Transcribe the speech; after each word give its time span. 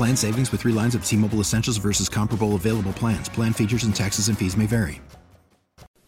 Plan 0.00 0.16
savings 0.16 0.50
with 0.50 0.62
three 0.62 0.72
lines 0.72 0.94
of 0.94 1.04
T 1.04 1.14
Mobile 1.14 1.40
Essentials 1.40 1.76
versus 1.76 2.08
comparable 2.08 2.54
available 2.54 2.94
plans. 2.94 3.28
Plan 3.28 3.52
features 3.52 3.84
and 3.84 3.94
taxes 3.94 4.28
and 4.28 4.38
fees 4.38 4.56
may 4.56 4.64
vary. 4.64 4.98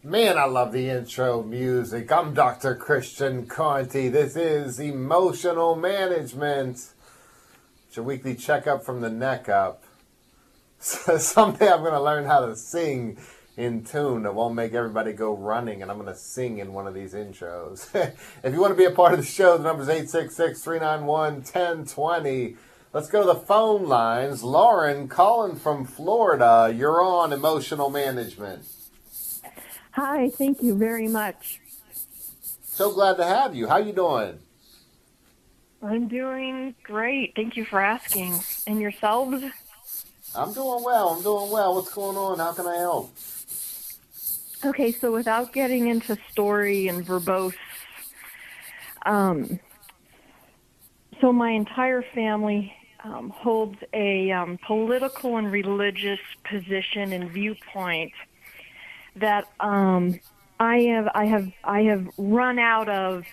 Man, 0.02 0.38
I 0.38 0.46
love 0.46 0.73
the 0.73 0.88
intro 0.88 1.42
music. 1.42 2.10
I'm 2.10 2.32
Dr. 2.32 2.74
Christian 2.74 3.45
Conti. 3.45 4.09
This 4.09 4.34
is 4.34 4.80
Emotional 4.80 5.76
Management. 5.76 6.76
It's 7.87 7.96
your 7.96 8.07
weekly 8.07 8.34
checkup 8.34 8.82
from 8.82 9.02
the 9.02 9.10
neck 9.10 9.51
up. 9.51 9.84
So 10.79 11.18
someday 11.18 11.71
I'm 11.71 11.80
going 11.80 11.93
to 11.93 12.01
learn 12.01 12.24
how 12.24 12.46
to 12.46 12.56
sing 12.56 13.18
in 13.59 13.84
tune 13.84 14.23
that 14.23 14.34
won't 14.34 14.54
make 14.54 14.73
everybody 14.73 15.12
go 15.12 15.37
running, 15.37 15.82
and 15.82 15.90
I'm 15.90 15.99
going 15.99 16.09
to 16.09 16.18
sing 16.18 16.56
in 16.56 16.73
one 16.73 16.87
of 16.87 16.95
these 16.95 17.12
intros. 17.12 17.95
if 18.43 18.54
you 18.54 18.59
want 18.59 18.73
to 18.73 18.79
be 18.79 18.87
a 18.87 18.90
part 18.90 19.12
of 19.12 19.18
the 19.18 19.27
show, 19.27 19.59
the 19.59 19.65
number 19.65 19.82
is 19.82 19.90
866 19.90 20.62
391 20.62 21.34
1020. 21.34 22.56
Let's 22.95 23.09
go 23.09 23.21
to 23.21 23.26
the 23.26 23.46
phone 23.46 23.87
lines. 23.87 24.43
Lauren 24.43 25.09
calling 25.09 25.57
from 25.57 25.87
Florida. 25.87 26.71
You're 26.76 27.02
on 27.02 27.32
emotional 27.32 27.88
management. 27.88 28.66
Hi, 29.93 30.29
thank 30.29 30.62
you 30.62 30.76
very 30.76 31.09
much. 31.09 31.60
So 32.65 32.93
glad 32.93 33.16
to 33.16 33.24
have 33.24 33.54
you. 33.54 33.66
How 33.66 33.79
you 33.79 33.95
doing? 33.95 34.40
I'm 35.82 36.07
doing 36.07 36.74
great. 36.82 37.32
Thank 37.34 37.57
you 37.57 37.65
for 37.65 37.80
asking. 37.80 38.38
And 38.66 38.79
yourselves? 38.79 39.43
I'm 40.34 40.52
doing 40.52 40.84
well. 40.84 41.15
I'm 41.15 41.23
doing 41.23 41.51
well. 41.51 41.74
What's 41.74 41.95
going 41.95 42.18
on? 42.18 42.38
How 42.38 42.52
can 42.52 42.66
I 42.66 42.77
help? 42.77 43.10
Okay, 44.66 44.93
so 44.93 45.10
without 45.12 45.54
getting 45.54 45.88
into 45.88 46.18
story 46.30 46.88
and 46.88 47.06
verbose, 47.06 47.54
um, 49.06 49.59
so 51.21 51.32
my 51.32 51.51
entire 51.51 52.02
family 52.15 52.73
um, 53.05 53.31
holds 53.31 53.79
a 53.93 54.31
um, 54.31 54.59
political 54.65 55.37
and 55.37 55.51
religious 55.51 56.21
position 56.45 57.13
and 57.13 57.31
viewpoint 57.31 58.13
that 59.17 59.47
um, 59.61 60.21
I 60.61 60.79
have 60.83 61.09
I 61.15 61.25
have 61.27 61.53
I 61.65 61.83
have 61.83 62.09
run 62.17 62.59
out 62.59 62.89
of 62.89 63.25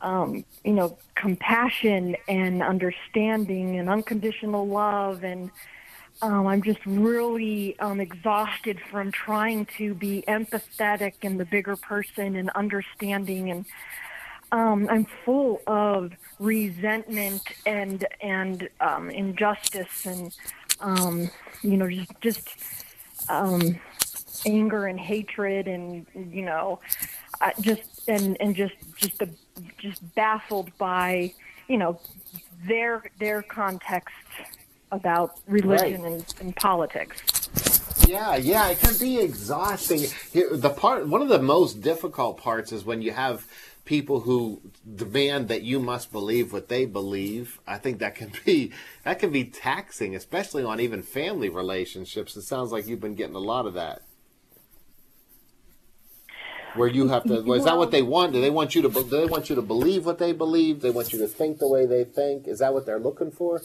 um, 0.00 0.44
you 0.64 0.72
know 0.72 0.98
compassion 1.14 2.16
and 2.28 2.62
understanding 2.62 3.78
and 3.78 3.88
unconditional 3.88 4.66
love 4.66 5.24
and 5.24 5.50
um, 6.22 6.46
I'm 6.46 6.62
just 6.62 6.84
really 6.86 7.78
um, 7.78 8.00
exhausted 8.00 8.80
from 8.90 9.12
trying 9.12 9.66
to 9.76 9.94
be 9.94 10.24
empathetic 10.26 11.12
and 11.22 11.38
the 11.38 11.44
bigger 11.44 11.76
person 11.76 12.36
and 12.36 12.48
understanding 12.50 13.50
and 13.50 13.66
um, 14.52 14.88
I'm 14.90 15.06
full 15.24 15.60
of 15.66 16.12
resentment 16.38 17.42
and 17.66 18.06
and 18.20 18.68
um, 18.80 19.10
injustice 19.10 20.06
and 20.06 20.34
um, 20.80 21.30
you 21.62 21.76
know 21.76 21.88
just 21.88 22.20
just 22.20 22.48
um, 23.28 23.78
anger 24.46 24.86
and 24.86 24.98
hatred 25.00 25.66
and 25.66 26.06
you 26.14 26.42
know 26.42 26.80
uh, 27.40 27.50
just 27.60 28.08
and 28.08 28.36
and 28.40 28.54
just 28.54 28.74
just 28.96 29.22
just 29.78 30.14
baffled 30.14 30.76
by 30.78 31.32
you 31.68 31.76
know 31.78 31.98
their 32.66 33.02
their 33.18 33.42
context 33.42 34.14
about 34.92 35.38
religion 35.48 36.02
Right. 36.02 36.12
and, 36.12 36.34
and 36.40 36.56
politics. 36.56 37.22
Yeah, 38.06 38.36
yeah, 38.36 38.68
it 38.68 38.78
can 38.78 38.96
be 38.98 39.18
exhausting. 39.18 40.02
The 40.32 40.70
part, 40.70 41.08
one 41.08 41.22
of 41.22 41.28
the 41.28 41.42
most 41.42 41.80
difficult 41.82 42.36
parts 42.36 42.70
is 42.70 42.84
when 42.84 43.02
you 43.02 43.10
have 43.10 43.44
people 43.86 44.20
who 44.20 44.60
demand 44.94 45.48
that 45.48 45.62
you 45.62 45.80
must 45.80 46.12
believe 46.12 46.52
what 46.52 46.68
they 46.68 46.84
believe. 46.84 47.58
I 47.66 47.78
think 47.78 48.00
that 48.00 48.14
can 48.14 48.32
be 48.44 48.72
that 49.04 49.18
can 49.18 49.30
be 49.30 49.44
taxing, 49.44 50.14
especially 50.14 50.64
on 50.64 50.80
even 50.80 51.02
family 51.02 51.48
relationships. 51.48 52.36
It 52.36 52.42
sounds 52.42 52.72
like 52.72 52.86
you've 52.86 53.00
been 53.00 53.14
getting 53.14 53.36
a 53.36 53.40
lot 53.40 53.64
of 53.66 53.74
that. 53.74 54.02
Where 56.74 56.88
you 56.88 57.08
have 57.08 57.24
to, 57.24 57.52
is 57.54 57.64
that 57.64 57.78
what 57.78 57.90
they 57.90 58.02
want? 58.02 58.34
Do 58.34 58.40
they 58.42 58.50
want 58.50 58.74
you 58.74 58.82
to? 58.82 58.90
Do 58.90 59.04
they 59.04 59.24
want 59.24 59.48
you 59.48 59.56
to 59.56 59.62
believe 59.62 60.04
what 60.04 60.18
they 60.18 60.32
believe? 60.32 60.82
They 60.82 60.90
want 60.90 61.10
you 61.10 61.18
to 61.20 61.26
think 61.26 61.58
the 61.58 61.68
way 61.68 61.86
they 61.86 62.04
think. 62.04 62.46
Is 62.46 62.58
that 62.58 62.74
what 62.74 62.84
they're 62.84 62.98
looking 62.98 63.30
for? 63.30 63.62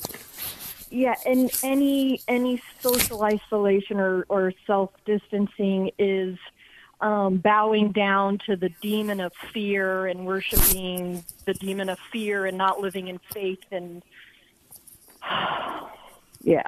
Yeah, 0.90 1.16
and 1.26 1.52
any 1.62 2.22
any 2.30 2.62
social 2.80 3.22
isolation 3.24 4.00
or, 4.00 4.26
or 4.30 4.54
self 4.66 4.92
distancing 5.06 5.92
is 6.00 6.38
um, 7.02 7.38
bowing 7.38 7.92
down 7.92 8.38
to 8.46 8.56
the 8.56 8.70
demon 8.82 9.20
of 9.20 9.34
fear 9.54 10.08
and 10.08 10.26
worshiping 10.26 11.24
the 11.46 11.54
demon 11.56 11.90
of 11.90 12.00
fear 12.12 12.46
and 12.46 12.58
not 12.58 12.80
living 12.80 13.08
in 13.08 13.20
faith 13.34 13.64
and 13.72 14.04
yeah. 16.42 16.62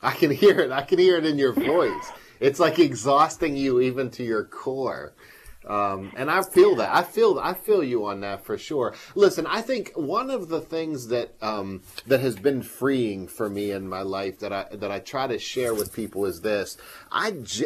I 0.00 0.12
can 0.12 0.30
hear 0.30 0.60
it. 0.60 0.72
I 0.72 0.82
can 0.82 0.98
hear 0.98 1.16
it 1.16 1.26
in 1.26 1.38
your 1.38 1.52
voice. 1.52 2.12
It's 2.40 2.58
like 2.58 2.78
exhausting 2.80 3.56
you 3.56 3.80
even 3.80 4.10
to 4.12 4.24
your 4.24 4.44
core. 4.44 5.12
Um, 5.66 6.12
and 6.16 6.30
I 6.30 6.42
feel 6.42 6.76
that. 6.76 6.94
I 6.94 7.02
feel. 7.02 7.38
I 7.38 7.54
feel 7.54 7.84
you 7.84 8.06
on 8.06 8.20
that 8.20 8.44
for 8.44 8.58
sure. 8.58 8.94
Listen, 9.14 9.46
I 9.46 9.62
think 9.62 9.92
one 9.94 10.30
of 10.30 10.48
the 10.48 10.60
things 10.60 11.08
that 11.08 11.34
um, 11.40 11.82
that 12.06 12.20
has 12.20 12.36
been 12.36 12.62
freeing 12.62 13.28
for 13.28 13.48
me 13.48 13.70
in 13.70 13.88
my 13.88 14.02
life 14.02 14.40
that 14.40 14.52
I 14.52 14.66
that 14.72 14.90
I 14.90 14.98
try 14.98 15.26
to 15.28 15.38
share 15.38 15.72
with 15.72 15.92
people 15.92 16.26
is 16.26 16.40
this. 16.40 16.76
I 17.10 17.32
ge- 17.42 17.64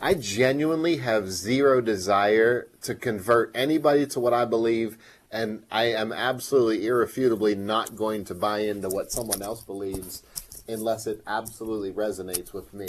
I 0.00 0.14
genuinely 0.14 0.96
have 0.98 1.30
zero 1.30 1.80
desire 1.80 2.68
to 2.82 2.94
convert 2.94 3.52
anybody 3.54 4.06
to 4.06 4.20
what 4.20 4.32
I 4.32 4.44
believe, 4.44 4.98
and 5.30 5.62
I 5.70 5.84
am 5.84 6.12
absolutely 6.12 6.86
irrefutably 6.86 7.54
not 7.54 7.94
going 7.94 8.24
to 8.24 8.34
buy 8.34 8.60
into 8.60 8.88
what 8.88 9.12
someone 9.12 9.42
else 9.42 9.62
believes 9.62 10.22
unless 10.68 11.06
it 11.06 11.22
absolutely 11.26 11.92
resonates 11.92 12.52
with 12.52 12.74
me. 12.74 12.88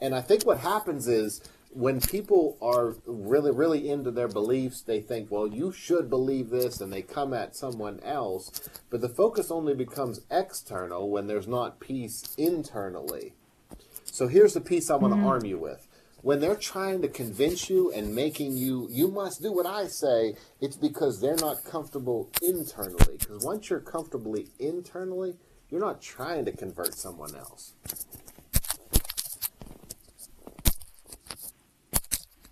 And 0.00 0.14
I 0.14 0.20
think 0.20 0.44
what 0.44 0.58
happens 0.58 1.06
is 1.06 1.40
when 1.74 2.00
people 2.00 2.58
are 2.60 2.96
really, 3.06 3.50
really 3.50 3.88
into 3.88 4.10
their 4.10 4.28
beliefs, 4.28 4.82
they 4.82 5.00
think, 5.00 5.30
well, 5.30 5.46
you 5.46 5.72
should 5.72 6.10
believe 6.10 6.50
this, 6.50 6.80
and 6.80 6.92
they 6.92 7.02
come 7.02 7.32
at 7.32 7.56
someone 7.56 8.00
else. 8.00 8.68
But 8.90 9.00
the 9.00 9.08
focus 9.08 9.50
only 9.50 9.74
becomes 9.74 10.20
external 10.30 11.10
when 11.10 11.26
there's 11.26 11.48
not 11.48 11.80
peace 11.80 12.34
internally. 12.36 13.34
So 14.04 14.28
here's 14.28 14.54
the 14.54 14.60
piece 14.60 14.90
I 14.90 14.96
want 14.96 15.14
to 15.14 15.18
mm-hmm. 15.18 15.26
arm 15.26 15.44
you 15.44 15.58
with. 15.58 15.88
When 16.20 16.40
they're 16.40 16.54
trying 16.54 17.02
to 17.02 17.08
convince 17.08 17.68
you 17.68 17.90
and 17.90 18.14
making 18.14 18.56
you, 18.56 18.86
you 18.90 19.08
must 19.08 19.42
do 19.42 19.52
what 19.52 19.66
I 19.66 19.86
say, 19.86 20.36
it's 20.60 20.76
because 20.76 21.20
they're 21.20 21.34
not 21.36 21.64
comfortable 21.64 22.30
internally. 22.40 23.16
Because 23.18 23.44
once 23.44 23.70
you're 23.70 23.80
comfortably 23.80 24.48
internally, 24.60 25.34
you're 25.68 25.80
not 25.80 26.00
trying 26.00 26.44
to 26.44 26.52
convert 26.52 26.94
someone 26.94 27.34
else. 27.34 27.72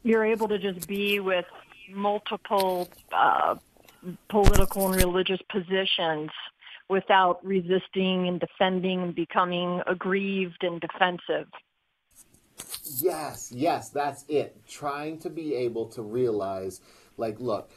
You're 0.03 0.25
able 0.25 0.49
to 0.49 0.59
just 0.59 0.89
be 0.89 1.21
with 1.21 1.45
multiple 1.91 2.89
uh, 3.13 3.57
political 4.29 4.87
and 4.87 4.97
religious 4.97 5.41
positions 5.51 6.31
without 6.89 7.45
resisting 7.45 8.27
and 8.27 8.41
defending 8.41 9.03
and 9.03 9.15
becoming 9.15 9.81
aggrieved 9.87 10.63
and 10.63 10.81
defensive. 10.81 11.49
Yes, 12.99 13.53
yes, 13.55 13.91
that's 13.91 14.25
it. 14.29 14.57
Trying 14.69 15.19
to 15.21 15.31
be 15.31 15.55
able 15.55 15.87
to 15.91 16.03
realize, 16.03 16.81
like, 17.17 17.39
look, 17.39 17.71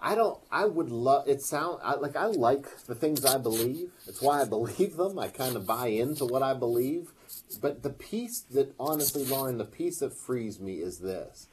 I 0.00 0.14
don't. 0.14 0.38
I 0.50 0.66
would 0.66 0.90
love. 0.90 1.26
It 1.28 1.42
sound 1.42 1.80
I, 1.82 1.94
like 1.94 2.16
I 2.16 2.26
like 2.26 2.84
the 2.86 2.94
things 2.94 3.24
I 3.24 3.38
believe. 3.38 3.90
It's 4.06 4.22
why 4.22 4.42
I 4.42 4.44
believe 4.44 4.96
them. 4.96 5.18
I 5.18 5.28
kind 5.28 5.56
of 5.56 5.66
buy 5.66 5.88
into 5.88 6.24
what 6.24 6.42
I 6.42 6.54
believe. 6.54 7.12
But 7.60 7.82
the 7.82 7.90
piece 7.90 8.40
that, 8.52 8.74
honestly, 8.78 9.24
Lauren, 9.24 9.58
the 9.58 9.64
piece 9.64 9.98
that 10.00 10.16
frees 10.16 10.60
me 10.60 10.74
is 10.74 10.98
this: 10.98 11.48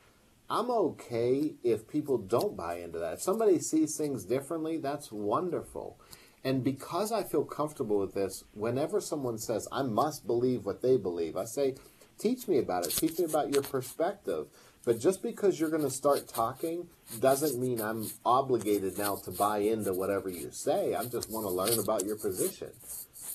I'm 0.49 0.69
okay 0.69 1.53
if 1.63 1.87
people 1.87 2.17
don't 2.17 2.55
buy 2.55 2.75
into 2.75 2.99
that. 2.99 3.13
If 3.13 3.21
somebody 3.21 3.59
sees 3.59 3.97
things 3.97 4.25
differently, 4.25 4.77
that's 4.77 5.11
wonderful. 5.11 5.99
And 6.43 6.63
because 6.63 7.11
I 7.11 7.23
feel 7.23 7.45
comfortable 7.45 7.99
with 7.99 8.13
this, 8.13 8.43
whenever 8.53 8.99
someone 8.99 9.37
says, 9.37 9.67
I 9.71 9.83
must 9.83 10.27
believe 10.27 10.65
what 10.65 10.81
they 10.81 10.97
believe, 10.97 11.37
I 11.37 11.45
say, 11.45 11.75
teach 12.19 12.47
me 12.47 12.59
about 12.59 12.85
it. 12.85 12.91
Teach 12.91 13.17
me 13.17 13.25
about 13.25 13.53
your 13.53 13.63
perspective. 13.63 14.47
But 14.85 14.99
just 14.99 15.23
because 15.23 15.59
you're 15.59 15.69
going 15.69 15.83
to 15.83 15.89
start 15.89 16.27
talking 16.27 16.89
doesn't 17.21 17.57
mean 17.57 17.79
I'm 17.79 18.11
obligated 18.25 18.97
now 18.97 19.15
to 19.23 19.31
buy 19.31 19.59
into 19.59 19.93
whatever 19.93 20.27
you 20.29 20.49
say. 20.51 20.93
I 20.93 21.05
just 21.05 21.31
want 21.31 21.45
to 21.45 21.49
learn 21.49 21.79
about 21.79 22.05
your 22.05 22.17
position. 22.17 22.71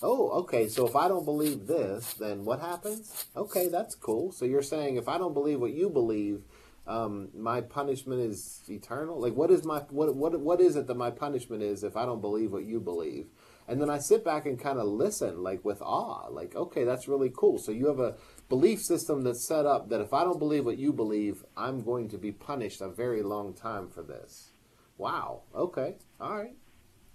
Oh, 0.03 0.31
okay. 0.41 0.69
So 0.69 0.87
if 0.87 0.95
I 0.95 1.09
don't 1.09 1.25
believe 1.25 1.67
this, 1.67 2.15
then 2.15 2.45
what 2.45 2.61
happens? 2.61 3.27
Okay, 3.37 3.69
that's 3.69 3.95
cool. 3.95 4.33
So 4.33 4.45
you're 4.45 4.63
saying 4.63 4.97
if 4.97 5.09
I 5.09 5.19
don't 5.19 5.35
believe 5.35 5.61
what 5.61 5.73
you 5.73 5.91
believe, 5.91 6.43
um, 6.87 7.29
my 7.35 7.61
punishment 7.61 8.21
is 8.23 8.63
eternal. 8.69 9.21
Like, 9.21 9.35
what 9.35 9.51
is 9.51 9.65
my 9.65 9.81
what 9.91 10.15
what 10.15 10.41
what 10.41 10.61
is 10.61 10.77
it 10.77 10.87
that 10.87 10.97
my 10.97 11.11
punishment 11.11 11.63
is 11.63 11.85
if 11.85 11.97
I 11.97 12.07
don't 12.07 12.21
believe 12.21 12.53
what 12.53 12.65
you 12.65 12.81
believe? 12.81 13.27
And 13.69 13.83
then 13.83 13.91
I 13.91 13.99
sit 13.99 14.25
back 14.25 14.47
and 14.47 14.59
kind 14.59 14.79
of 14.79 14.87
listen, 14.87 15.43
like 15.43 15.63
with 15.63 15.83
awe. 15.83 16.29
Like, 16.31 16.57
okay, 16.57 16.85
that's 16.85 17.07
really 17.07 17.31
cool. 17.37 17.59
So 17.59 17.71
you 17.71 17.89
have 17.89 18.01
a 18.01 18.15
belief 18.49 18.81
system 18.81 19.23
that's 19.23 19.47
set 19.47 19.67
up 19.67 19.91
that 19.91 20.01
if 20.01 20.15
I 20.15 20.25
don't 20.25 20.39
believe 20.39 20.65
what 20.65 20.79
you 20.79 20.91
believe, 20.91 21.45
I'm 21.55 21.83
going 21.83 22.09
to 22.09 22.19
be 22.19 22.33
punished 22.33 22.81
a 22.81 22.89
very 22.89 23.23
long 23.23 23.53
time 23.53 23.91
for 23.91 24.03
this. 24.03 24.53
Wow. 24.97 25.43
Okay. 25.55 25.97
All 26.19 26.35
right. 26.35 26.55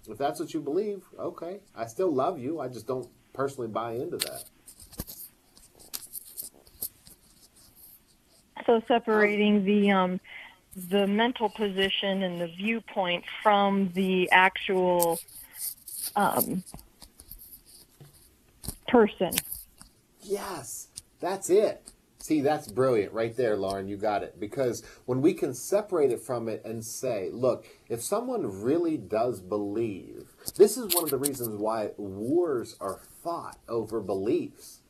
If 0.08 0.18
that's 0.18 0.38
what 0.38 0.52
you 0.52 0.60
believe, 0.60 1.02
okay. 1.18 1.60
I 1.74 1.86
still 1.86 2.12
love 2.12 2.38
you. 2.38 2.60
I 2.60 2.68
just 2.68 2.86
don't 2.86 3.08
personally 3.32 3.68
buy 3.68 3.92
into 3.92 4.16
that. 4.18 4.44
So 8.66 8.82
separating 8.86 9.64
the 9.64 9.90
um, 9.90 10.20
the 10.88 11.06
mental 11.06 11.48
position 11.48 12.22
and 12.22 12.40
the 12.40 12.48
viewpoint 12.48 13.24
from 13.42 13.90
the 13.94 14.30
actual 14.32 15.18
um, 16.16 16.62
person. 18.88 19.32
Yes, 20.22 20.88
that's 21.20 21.50
it. 21.50 21.93
See, 22.24 22.40
that's 22.40 22.68
brilliant 22.68 23.12
right 23.12 23.36
there, 23.36 23.54
Lauren. 23.54 23.86
You 23.86 23.98
got 23.98 24.22
it. 24.22 24.40
Because 24.40 24.82
when 25.04 25.20
we 25.20 25.34
can 25.34 25.52
separate 25.52 26.10
it 26.10 26.22
from 26.22 26.48
it 26.48 26.62
and 26.64 26.82
say, 26.82 27.28
look, 27.30 27.66
if 27.90 28.02
someone 28.02 28.62
really 28.62 28.96
does 28.96 29.42
believe, 29.42 30.30
this 30.56 30.78
is 30.78 30.94
one 30.94 31.04
of 31.04 31.10
the 31.10 31.18
reasons 31.18 31.60
why 31.60 31.90
wars 31.98 32.76
are 32.80 33.02
fought 33.22 33.58
over 33.68 34.00
beliefs. 34.00 34.80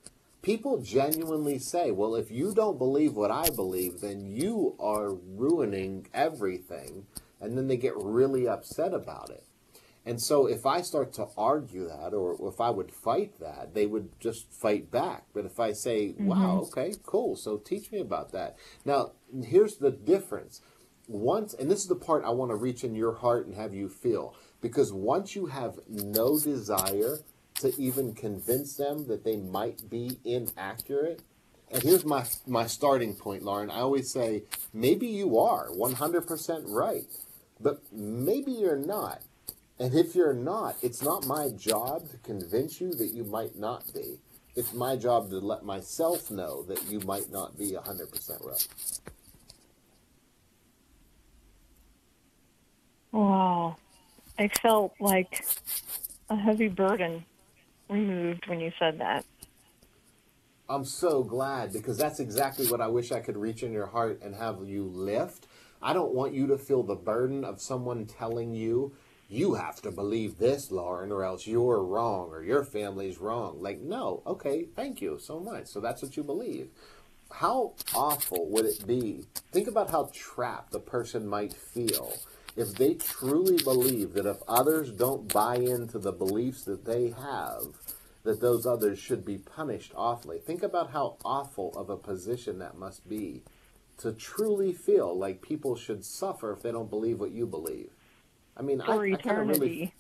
People 0.43 0.79
genuinely 0.79 1.59
say, 1.59 1.91
well, 1.91 2.15
if 2.15 2.31
you 2.31 2.55
don't 2.55 2.79
believe 2.79 3.17
what 3.17 3.33
I 3.33 3.51
believe, 3.51 4.01
then 4.01 4.25
you 4.25 4.77
are 4.79 5.13
ruining 5.13 6.07
everything. 6.15 7.07
And 7.41 7.59
then 7.59 7.67
they 7.67 7.77
get 7.77 7.97
really 7.97 8.47
upset 8.47 8.95
about 8.95 9.31
it. 9.31 9.43
And 10.07 10.21
so 10.21 10.47
if 10.47 10.67
I 10.67 10.83
start 10.83 11.13
to 11.15 11.29
argue 11.37 11.89
that, 11.89 12.13
or 12.13 12.37
if 12.49 12.61
I 12.61 12.71
would 12.71 12.93
fight 12.93 13.41
that, 13.41 13.75
they 13.75 13.87
would 13.87 14.11
just 14.21 14.53
fight 14.53 14.91
back. 14.91 15.25
But 15.33 15.47
if 15.47 15.59
I 15.59 15.73
say, 15.73 16.09
mm-hmm. 16.09 16.27
wow, 16.27 16.67
okay, 16.67 16.95
cool, 17.05 17.37
so 17.37 17.57
teach 17.57 17.91
me 17.91 18.01
about 18.01 18.33
that. 18.33 18.57
Now, 18.85 19.13
here's 19.45 19.77
the 19.77 19.91
difference. 19.91 20.61
Once, 21.09 21.55
and 21.55 21.71
this 21.71 21.81
is 21.81 21.89
the 21.89 21.95
part 21.95 22.25
I 22.25 22.31
want 22.31 22.51
to 22.51 22.57
reach 22.57 22.85
in 22.85 22.95
your 22.95 23.15
heart 23.15 23.47
and 23.47 23.55
have 23.55 23.75
you 23.75 23.89
feel, 23.89 24.35
because 24.61 24.93
once 24.93 25.35
you 25.35 25.47
have 25.47 25.79
no 25.89 26.39
desire 26.39 27.19
to 27.57 27.73
even 27.79 28.15
convince 28.15 28.77
them 28.77 29.07
that 29.09 29.25
they 29.25 29.37
might 29.37 29.89
be 29.89 30.19
inaccurate, 30.25 31.23
and 31.71 31.83
here's 31.83 32.05
my 32.05 32.25
my 32.47 32.67
starting 32.67 33.15
point, 33.15 33.43
Lauren. 33.43 33.71
I 33.71 33.81
always 33.81 34.11
say 34.11 34.45
maybe 34.73 35.07
you 35.07 35.39
are 35.39 35.69
100% 35.71 36.65
right, 36.69 37.05
but 37.61 37.83
maybe 37.93 38.53
you're 38.53 38.77
not. 38.77 39.23
And 39.79 39.95
if 39.95 40.15
you're 40.15 40.35
not, 40.35 40.77
it's 40.83 41.03
not 41.03 41.27
my 41.27 41.51
job 41.51 42.09
to 42.11 42.17
convince 42.19 42.81
you 42.81 42.93
that 42.95 43.13
you 43.13 43.25
might 43.25 43.57
not 43.57 43.93
be. 43.93 44.19
It's 44.55 44.73
my 44.73 44.95
job 44.95 45.31
to 45.31 45.39
let 45.39 45.65
myself 45.65 46.31
know 46.31 46.63
that 46.65 46.89
you 46.89 47.01
might 47.01 47.31
not 47.33 47.59
be 47.59 47.73
100% 47.73 48.47
right. 48.47 48.69
Wow. 53.11 53.77
I 54.39 54.49
felt 54.49 54.95
like 55.01 55.45
a 56.31 56.37
heavy 56.37 56.69
burden 56.69 57.25
removed 57.89 58.47
when 58.47 58.61
you 58.61 58.73
said 58.79 59.01
that. 59.01 59.25
I'm 60.69 60.85
so 60.85 61.23
glad 61.23 61.73
because 61.73 61.99
that's 61.99 62.21
exactly 62.21 62.67
what 62.69 62.81
I 62.81 62.87
wish 62.87 63.13
I 63.13 63.21
could 63.21 63.37
reach 63.37 63.63
in 63.63 63.73
your 63.73 63.87
heart 63.87 64.21
and 64.23 64.35
have 64.35 64.67
you 64.67 64.85
lift. 64.85 65.47
I 65.83 65.93
don't 65.93 66.15
want 66.15 66.33
you 66.33 66.47
to 66.47 66.57
feel 66.59 66.83
the 66.83 66.95
burden 66.95 67.45
of 67.45 67.61
someone 67.61 68.07
telling 68.07 68.55
you 68.55 68.95
you 69.29 69.55
have 69.55 69.81
to 69.83 69.91
believe 69.91 70.39
this, 70.39 70.71
Lauren, 70.71 71.11
or 71.11 71.25
else 71.25 71.47
you're 71.47 71.83
wrong 71.83 72.31
or 72.31 72.43
your 72.43 72.65
family's 72.65 73.19
wrong. 73.19 73.61
Like, 73.61 73.81
no, 73.81 74.23
okay, 74.27 74.67
thank 74.77 75.01
you 75.01 75.19
so 75.19 75.41
much. 75.41 75.67
So 75.67 75.81
that's 75.81 76.03
what 76.03 76.17
you 76.17 76.23
believe. 76.23 76.69
How 77.31 77.73
awful 77.95 78.49
would 78.51 78.67
it 78.67 78.87
be? 78.87 79.25
Think 79.51 79.67
about 79.67 79.91
how 79.91 80.11
trapped 80.13 80.75
a 80.75 80.79
person 80.79 81.27
might 81.27 81.53
feel 81.53 82.13
if 82.57 82.75
they 82.75 82.95
truly 82.95 83.57
believe 83.63 84.13
that 84.13 84.27
if 84.27 84.37
others 84.47 84.93
don't 84.93 85.33
buy 85.33 85.57
into 85.57 85.99
the 85.99 86.13
beliefs 86.13 86.63
that 86.65 86.85
they 86.85 87.11
have, 87.11 87.63
that 88.23 88.41
those 88.41 88.67
others 88.67 88.99
should 88.99 89.25
be 89.25 89.39
punished 89.39 89.93
awfully. 89.97 90.39
Think 90.39 90.63
about 90.63 90.91
how 90.91 91.17
awful 91.25 91.77
of 91.77 91.91
a 91.91 91.97
position 91.97 92.59
that 92.59 92.79
must 92.79 93.09
be 93.09 93.43
to 93.99 94.13
truly 94.13 94.73
feel 94.73 95.17
like 95.17 95.43
people 95.43 95.77
should 95.77 96.05
suffer 96.05 96.53
if 96.53 96.63
they 96.63 96.73
don't 96.73 96.91
believe 96.91 97.21
what 97.21 97.33
you 97.33 97.47
believe. 97.47 97.91
I 98.57 98.63
mean, 98.63 98.81
for 98.81 98.93
I. 98.93 98.97
I 99.29 99.33
really, 99.49 99.95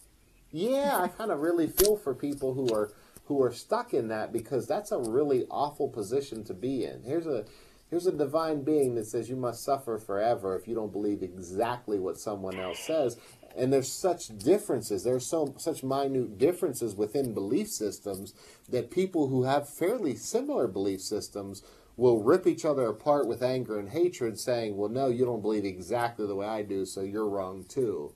yeah, 0.50 1.00
I 1.02 1.08
kind 1.08 1.30
of 1.30 1.40
really 1.40 1.66
feel 1.66 1.96
for 1.96 2.14
people 2.14 2.54
who 2.54 2.72
are 2.74 2.92
who 3.26 3.42
are 3.42 3.52
stuck 3.52 3.94
in 3.94 4.08
that 4.08 4.32
because 4.32 4.66
that's 4.66 4.92
a 4.92 4.98
really 4.98 5.46
awful 5.50 5.88
position 5.88 6.44
to 6.44 6.54
be 6.54 6.84
in. 6.84 7.02
Here's 7.02 7.26
a 7.26 7.44
here's 7.90 8.06
a 8.06 8.12
divine 8.12 8.62
being 8.62 8.94
that 8.96 9.06
says 9.06 9.28
you 9.28 9.36
must 9.36 9.64
suffer 9.64 9.98
forever 9.98 10.56
if 10.56 10.68
you 10.68 10.74
don't 10.74 10.92
believe 10.92 11.22
exactly 11.22 11.98
what 11.98 12.18
someone 12.18 12.58
else 12.58 12.80
says. 12.80 13.16
And 13.56 13.72
there's 13.72 13.90
such 13.90 14.36
differences. 14.36 15.04
There's 15.04 15.26
so 15.26 15.54
such 15.58 15.82
minute 15.82 16.38
differences 16.38 16.96
within 16.96 17.34
belief 17.34 17.68
systems 17.68 18.34
that 18.68 18.90
people 18.90 19.28
who 19.28 19.44
have 19.44 19.68
fairly 19.68 20.16
similar 20.16 20.66
belief 20.66 21.00
systems 21.00 21.62
will 21.96 22.22
rip 22.22 22.46
each 22.46 22.64
other 22.64 22.86
apart 22.86 23.28
with 23.28 23.42
anger 23.42 23.78
and 23.78 23.90
hatred, 23.90 24.38
saying, 24.38 24.76
"Well, 24.76 24.90
no, 24.90 25.06
you 25.08 25.24
don't 25.24 25.42
believe 25.42 25.64
exactly 25.64 26.26
the 26.26 26.34
way 26.34 26.46
I 26.46 26.62
do, 26.62 26.84
so 26.84 27.02
you're 27.02 27.29
wrong 27.29 27.64
too." 27.64 28.12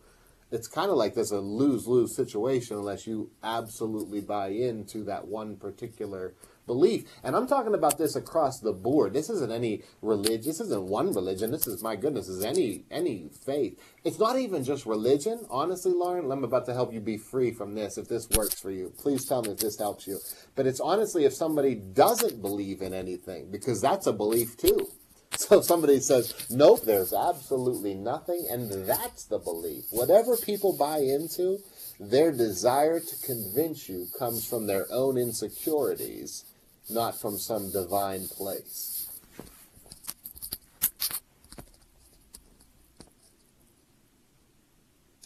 It's 0.50 0.68
kind 0.68 0.90
of 0.90 0.96
like 0.96 1.14
there's 1.14 1.32
a 1.32 1.40
lose 1.40 1.86
lose 1.86 2.14
situation 2.14 2.76
unless 2.76 3.06
you 3.06 3.30
absolutely 3.42 4.20
buy 4.20 4.48
into 4.48 5.04
that 5.04 5.28
one 5.28 5.56
particular 5.56 6.34
belief. 6.66 7.04
And 7.24 7.34
I'm 7.34 7.48
talking 7.48 7.74
about 7.74 7.98
this 7.98 8.14
across 8.14 8.60
the 8.60 8.72
board. 8.72 9.12
This 9.12 9.28
isn't 9.30 9.50
any 9.50 9.82
religion. 10.00 10.42
This 10.44 10.60
isn't 10.60 10.84
one 10.84 11.12
religion. 11.12 11.50
This 11.50 11.66
is 11.66 11.82
my 11.82 11.96
goodness. 11.96 12.28
Is 12.28 12.44
any 12.44 12.84
any 12.90 13.30
faith. 13.44 13.80
It's 14.04 14.18
not 14.18 14.38
even 14.38 14.62
just 14.62 14.86
religion. 14.86 15.44
Honestly, 15.50 15.92
Lauren, 15.92 16.30
I'm 16.30 16.44
about 16.44 16.66
to 16.66 16.74
help 16.74 16.92
you 16.92 17.00
be 17.00 17.16
free 17.16 17.50
from 17.50 17.74
this. 17.74 17.98
If 17.98 18.08
this 18.08 18.28
works 18.30 18.60
for 18.60 18.70
you, 18.70 18.92
please 18.98 19.24
tell 19.24 19.42
me 19.42 19.50
if 19.50 19.58
this 19.58 19.78
helps 19.78 20.06
you. 20.06 20.20
But 20.54 20.66
it's 20.66 20.80
honestly 20.80 21.24
if 21.24 21.34
somebody 21.34 21.74
doesn't 21.74 22.40
believe 22.40 22.82
in 22.82 22.94
anything, 22.94 23.50
because 23.50 23.80
that's 23.80 24.06
a 24.06 24.12
belief 24.12 24.56
too. 24.56 24.88
So 25.36 25.60
somebody 25.60 26.00
says, 26.00 26.34
nope, 26.50 26.82
there's 26.84 27.12
absolutely 27.12 27.94
nothing, 27.94 28.46
and 28.50 28.70
that's 28.86 29.24
the 29.24 29.38
belief. 29.38 29.84
Whatever 29.90 30.36
people 30.36 30.76
buy 30.76 30.98
into, 30.98 31.58
their 32.00 32.32
desire 32.32 33.00
to 33.00 33.16
convince 33.24 33.88
you 33.88 34.08
comes 34.18 34.46
from 34.46 34.66
their 34.66 34.86
own 34.90 35.16
insecurities, 35.16 36.44
not 36.90 37.20
from 37.20 37.38
some 37.38 37.70
divine 37.70 38.26
place. 38.28 39.08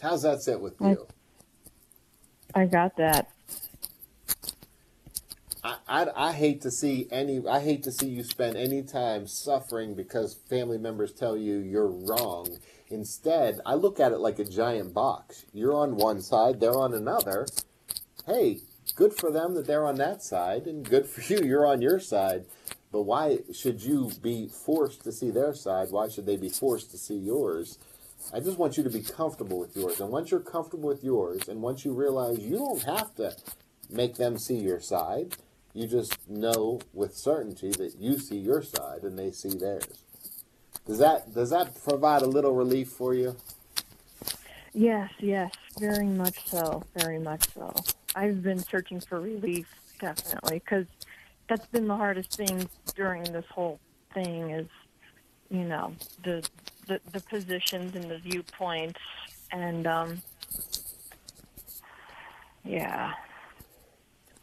How's 0.01 0.23
that 0.23 0.41
sit 0.41 0.59
with 0.59 0.75
you? 0.81 1.07
I 2.53 2.65
got 2.65 2.97
that. 2.97 3.29
I, 5.63 5.77
I, 5.87 6.07
I, 6.15 6.31
hate 6.33 6.61
to 6.63 6.71
see 6.71 7.07
any 7.09 7.41
I 7.47 7.61
hate 7.61 7.83
to 7.83 7.91
see 7.91 8.07
you 8.07 8.23
spend 8.23 8.57
any 8.57 8.83
time 8.83 9.27
suffering 9.27 9.95
because 9.95 10.33
family 10.33 10.77
members 10.77 11.13
tell 11.13 11.37
you 11.37 11.59
you're 11.59 11.87
wrong. 11.87 12.57
Instead, 12.89 13.61
I 13.65 13.75
look 13.75 13.99
at 13.99 14.11
it 14.11 14.19
like 14.19 14.39
a 14.39 14.45
giant 14.45 14.93
box. 14.93 15.45
You're 15.53 15.73
on 15.73 15.95
one 15.95 16.21
side, 16.21 16.59
they're 16.59 16.77
on 16.77 16.93
another. 16.93 17.47
Hey, 18.25 18.59
good 18.95 19.13
for 19.13 19.31
them 19.31 19.55
that 19.55 19.65
they're 19.65 19.85
on 19.85 19.95
that 19.95 20.21
side, 20.21 20.67
and 20.67 20.87
good 20.87 21.07
for 21.07 21.21
you, 21.21 21.43
you're 21.43 21.65
on 21.65 21.81
your 21.81 21.99
side. 21.99 22.45
But 22.91 23.03
why 23.03 23.39
should 23.53 23.81
you 23.81 24.11
be 24.21 24.47
forced 24.47 25.03
to 25.05 25.11
see 25.11 25.31
their 25.31 25.53
side? 25.53 25.87
Why 25.91 26.09
should 26.09 26.25
they 26.25 26.37
be 26.37 26.49
forced 26.49 26.91
to 26.91 26.97
see 26.97 27.17
yours? 27.17 27.79
I 28.33 28.39
just 28.39 28.57
want 28.57 28.77
you 28.77 28.83
to 28.83 28.89
be 28.89 29.01
comfortable 29.01 29.59
with 29.59 29.75
yours. 29.75 29.99
And 29.99 30.09
once 30.09 30.29
you're 30.29 30.39
comfortable 30.39 30.89
with 30.89 31.03
yours, 31.03 31.47
and 31.47 31.61
once 31.61 31.83
you 31.83 31.93
realize 31.93 32.39
you 32.39 32.57
don't 32.57 32.83
have 32.83 33.15
to 33.15 33.35
make 33.89 34.15
them 34.15 34.37
see 34.37 34.57
your 34.57 34.79
side, 34.79 35.35
you 35.73 35.87
just 35.87 36.29
know 36.29 36.79
with 36.93 37.15
certainty 37.15 37.71
that 37.71 37.95
you 37.99 38.17
see 38.17 38.37
your 38.37 38.61
side 38.61 39.03
and 39.03 39.17
they 39.17 39.31
see 39.31 39.49
theirs. 39.49 40.03
Does 40.85 40.99
that 40.99 41.33
does 41.33 41.49
that 41.51 41.81
provide 41.83 42.21
a 42.21 42.27
little 42.27 42.53
relief 42.53 42.89
for 42.89 43.13
you? 43.13 43.35
Yes, 44.73 45.11
yes, 45.19 45.51
very 45.79 46.07
much 46.07 46.47
so, 46.47 46.83
very 46.95 47.19
much 47.19 47.53
so. 47.53 47.73
I've 48.15 48.41
been 48.41 48.59
searching 48.59 48.99
for 48.99 49.19
relief, 49.19 49.67
definitely, 49.99 50.59
because 50.59 50.85
that's 51.47 51.65
been 51.67 51.87
the 51.87 51.95
hardest 51.95 52.35
thing 52.35 52.67
during 52.95 53.23
this 53.23 53.45
whole 53.49 53.79
thing 54.13 54.49
is, 54.49 54.67
you 55.49 55.63
know, 55.63 55.93
the 56.23 56.47
the, 56.87 56.99
the 57.11 57.21
positions 57.21 57.95
and 57.95 58.09
the 58.09 58.17
viewpoints, 58.17 58.99
and 59.51 59.87
um, 59.87 60.21
yeah. 62.63 63.13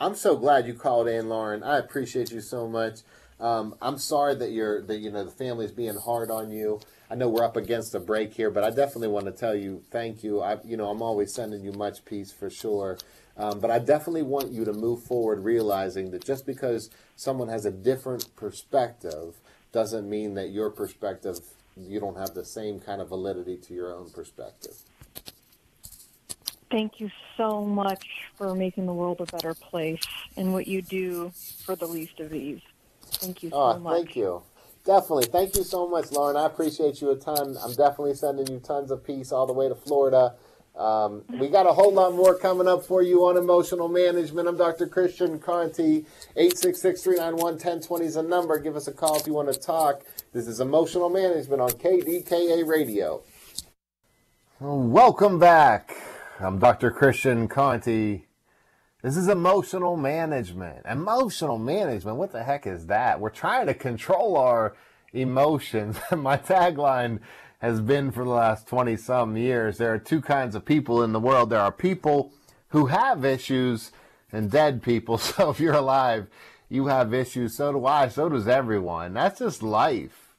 I'm 0.03 0.15
so 0.15 0.35
glad 0.35 0.67
you 0.67 0.73
called 0.73 1.09
in, 1.09 1.29
Lauren. 1.29 1.63
I 1.63 1.77
appreciate 1.77 2.33
you 2.33 2.41
so 2.41 2.67
much. 2.67 3.01
Um, 3.39 3.75
I'm 3.83 3.99
sorry 3.99 4.35
that 4.37 4.51
you're 4.51 4.81
that 4.83 4.97
you 4.97 5.11
know 5.11 5.25
the 5.25 5.31
family's 5.31 5.73
being 5.73 5.97
hard 5.97 6.31
on 6.31 6.51
you. 6.51 6.81
I 7.11 7.17
know 7.17 7.29
we're 7.29 7.45
up 7.45 7.57
against 7.57 7.95
a 7.95 8.01
break 8.01 8.33
here, 8.33 8.51
but 8.51 8.65
I 8.65 8.71
definitely 8.71 9.09
want 9.09 9.27
to 9.27 9.33
tell 9.33 9.55
you 9.55 9.83
thank 9.91 10.25
you. 10.25 10.41
I 10.41 10.57
you 10.65 10.79
know 10.79 10.89
I'm 10.89 11.03
always 11.03 11.35
sending 11.35 11.63
you 11.63 11.73
much 11.73 12.07
peace 12.07 12.33
for 12.33 12.49
sure. 12.49 12.97
Um, 13.37 13.61
but 13.61 13.71
I 13.71 13.79
definitely 13.79 14.23
want 14.23 14.53
you 14.53 14.65
to 14.65 14.73
move 14.73 15.03
forward 15.03 15.45
realizing 15.45 16.13
that 16.13 16.25
just 16.25 16.47
because 16.47 16.89
someone 17.15 17.49
has 17.49 17.67
a 17.67 17.71
different 17.71 18.35
perspective 18.37 19.35
doesn't 19.71 20.09
mean 20.09 20.33
that 20.35 20.49
your 20.49 20.71
perspective 20.71 21.41
you 21.77 22.01
don't 22.01 22.17
have 22.17 22.33
the 22.33 22.45
same 22.45 22.81
kind 22.81 23.03
of 23.03 23.09
validity 23.09 23.59
to 23.59 23.75
your 23.75 23.95
own 23.95 24.09
perspective. 24.11 24.77
Thank 26.71 27.01
you 27.01 27.11
so 27.37 27.65
much 27.65 28.07
for 28.37 28.55
making 28.55 28.87
the 28.87 28.93
world 28.93 29.21
a 29.21 29.27
better 29.27 29.55
place 29.55 30.01
and 30.37 30.53
what 30.53 30.69
you 30.69 30.83
do 30.83 31.33
for 31.65 31.75
the 31.75 31.87
least 31.87 32.21
of 32.21 32.31
these. 32.31 32.61
Thank 33.03 33.43
you 33.43 33.51
so 33.51 33.57
oh, 33.57 33.79
much. 33.79 33.97
Thank 33.97 34.17
you. 34.17 34.43
Definitely. 34.85 35.25
Thank 35.25 35.57
you 35.57 35.65
so 35.65 35.89
much, 35.89 36.13
Lauren. 36.13 36.37
I 36.37 36.47
appreciate 36.47 37.01
you 37.01 37.11
a 37.11 37.17
ton. 37.17 37.57
I'm 37.63 37.75
definitely 37.75 38.15
sending 38.15 38.47
you 38.47 38.61
tons 38.61 38.91
of 38.91 39.05
peace 39.05 39.33
all 39.33 39.47
the 39.47 39.53
way 39.53 39.69
to 39.69 39.75
Florida. 39.75 40.35
Um, 40.77 41.25
we 41.29 41.49
got 41.49 41.67
a 41.67 41.73
whole 41.73 41.93
lot 41.93 42.15
more 42.15 42.39
coming 42.39 42.69
up 42.69 42.85
for 42.85 43.03
you 43.03 43.27
on 43.27 43.37
emotional 43.37 43.89
management. 43.89 44.49
I'm 44.49 44.57
Dr. 44.57 44.87
Christian 44.87 45.39
Conti. 45.39 46.07
866-391-1020 46.37 48.01
is 48.03 48.17
a 48.17 48.23
number. 48.23 48.59
Give 48.59 48.77
us 48.77 48.87
a 48.87 48.93
call 48.93 49.19
if 49.19 49.27
you 49.27 49.35
want 49.35 49.53
to 49.53 49.59
talk. 49.59 50.03
This 50.33 50.47
is 50.47 50.61
Emotional 50.61 51.11
Management 51.11 51.61
on 51.61 51.71
KDKA 51.71 52.67
Radio. 52.67 53.23
Welcome 54.61 55.39
back. 55.39 55.97
I'm 56.43 56.59
Dr. 56.59 56.91
Christian 56.91 57.49
Conti. 57.49 58.27
This 59.03 59.19
is 59.19 59.29
emotional 59.29 59.99
management. 59.99 60.87
Emotional 60.87 61.59
management, 61.59 62.17
what 62.17 62.33
the 62.33 62.43
heck 62.43 62.67
is 62.67 62.87
that? 62.87 63.21
We're 63.21 63.29
trying 63.29 63.67
to 63.67 63.75
control 63.75 64.39
our 64.39 64.75
emotions. 65.13 65.99
My 66.17 66.39
tagline 66.39 67.21
has 67.59 67.83
been 67.83 68.11
for 68.11 68.25
the 68.25 68.31
last 68.31 68.67
20 68.69 68.97
some 68.97 69.37
years 69.37 69.77
there 69.77 69.93
are 69.93 69.99
two 69.99 70.23
kinds 70.23 70.55
of 70.55 70.65
people 70.65 71.03
in 71.03 71.13
the 71.13 71.21
world. 71.21 71.51
There 71.51 71.61
are 71.61 71.71
people 71.71 72.33
who 72.69 72.87
have 72.87 73.23
issues 73.23 73.93
and 74.33 74.51
dead 74.51 74.83
people. 74.83 75.19
So 75.19 75.51
if 75.51 75.61
you're 75.61 75.75
alive, 75.75 76.27
you 76.71 76.87
have 76.87 77.13
issues. 77.13 77.55
So 77.55 77.71
do 77.73 77.85
I. 77.85 78.09
So 78.09 78.31
does 78.31 78.49
everyone. 78.49 79.13
That's 79.13 79.41
just 79.41 79.63
life. 79.63 80.35